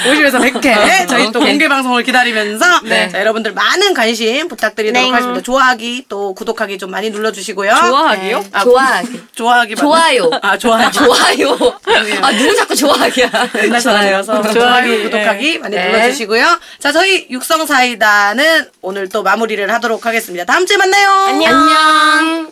[0.07, 3.09] 50에서 100회 저희 또 공개 방송을 기다리면서 네.
[3.09, 5.11] 자, 여러분들 많은 관심 부탁드리도록 네.
[5.11, 5.43] 하겠습니다.
[5.43, 7.71] 좋아하기 또 구독하기 좀 많이 눌러주시고요.
[7.75, 8.45] 좋아하기요?
[8.53, 9.21] 아, 좋아하기.
[9.35, 9.75] 좋아하기?
[9.77, 10.31] 좋아요.
[10.43, 10.91] 아 좋아요.
[10.93, 11.59] 좋아요.
[12.23, 13.31] 아, 누구 자꾸 좋아하기야.
[13.83, 15.89] 좋아요, 좋아하기, 구독하기 많이 네.
[15.93, 16.59] 눌러주시고요.
[16.79, 20.45] 자 저희 육성사이다는 오늘 또 마무리를 하도록 하겠습니다.
[20.45, 21.11] 다음 주에 만나요.
[21.29, 22.49] 안녕.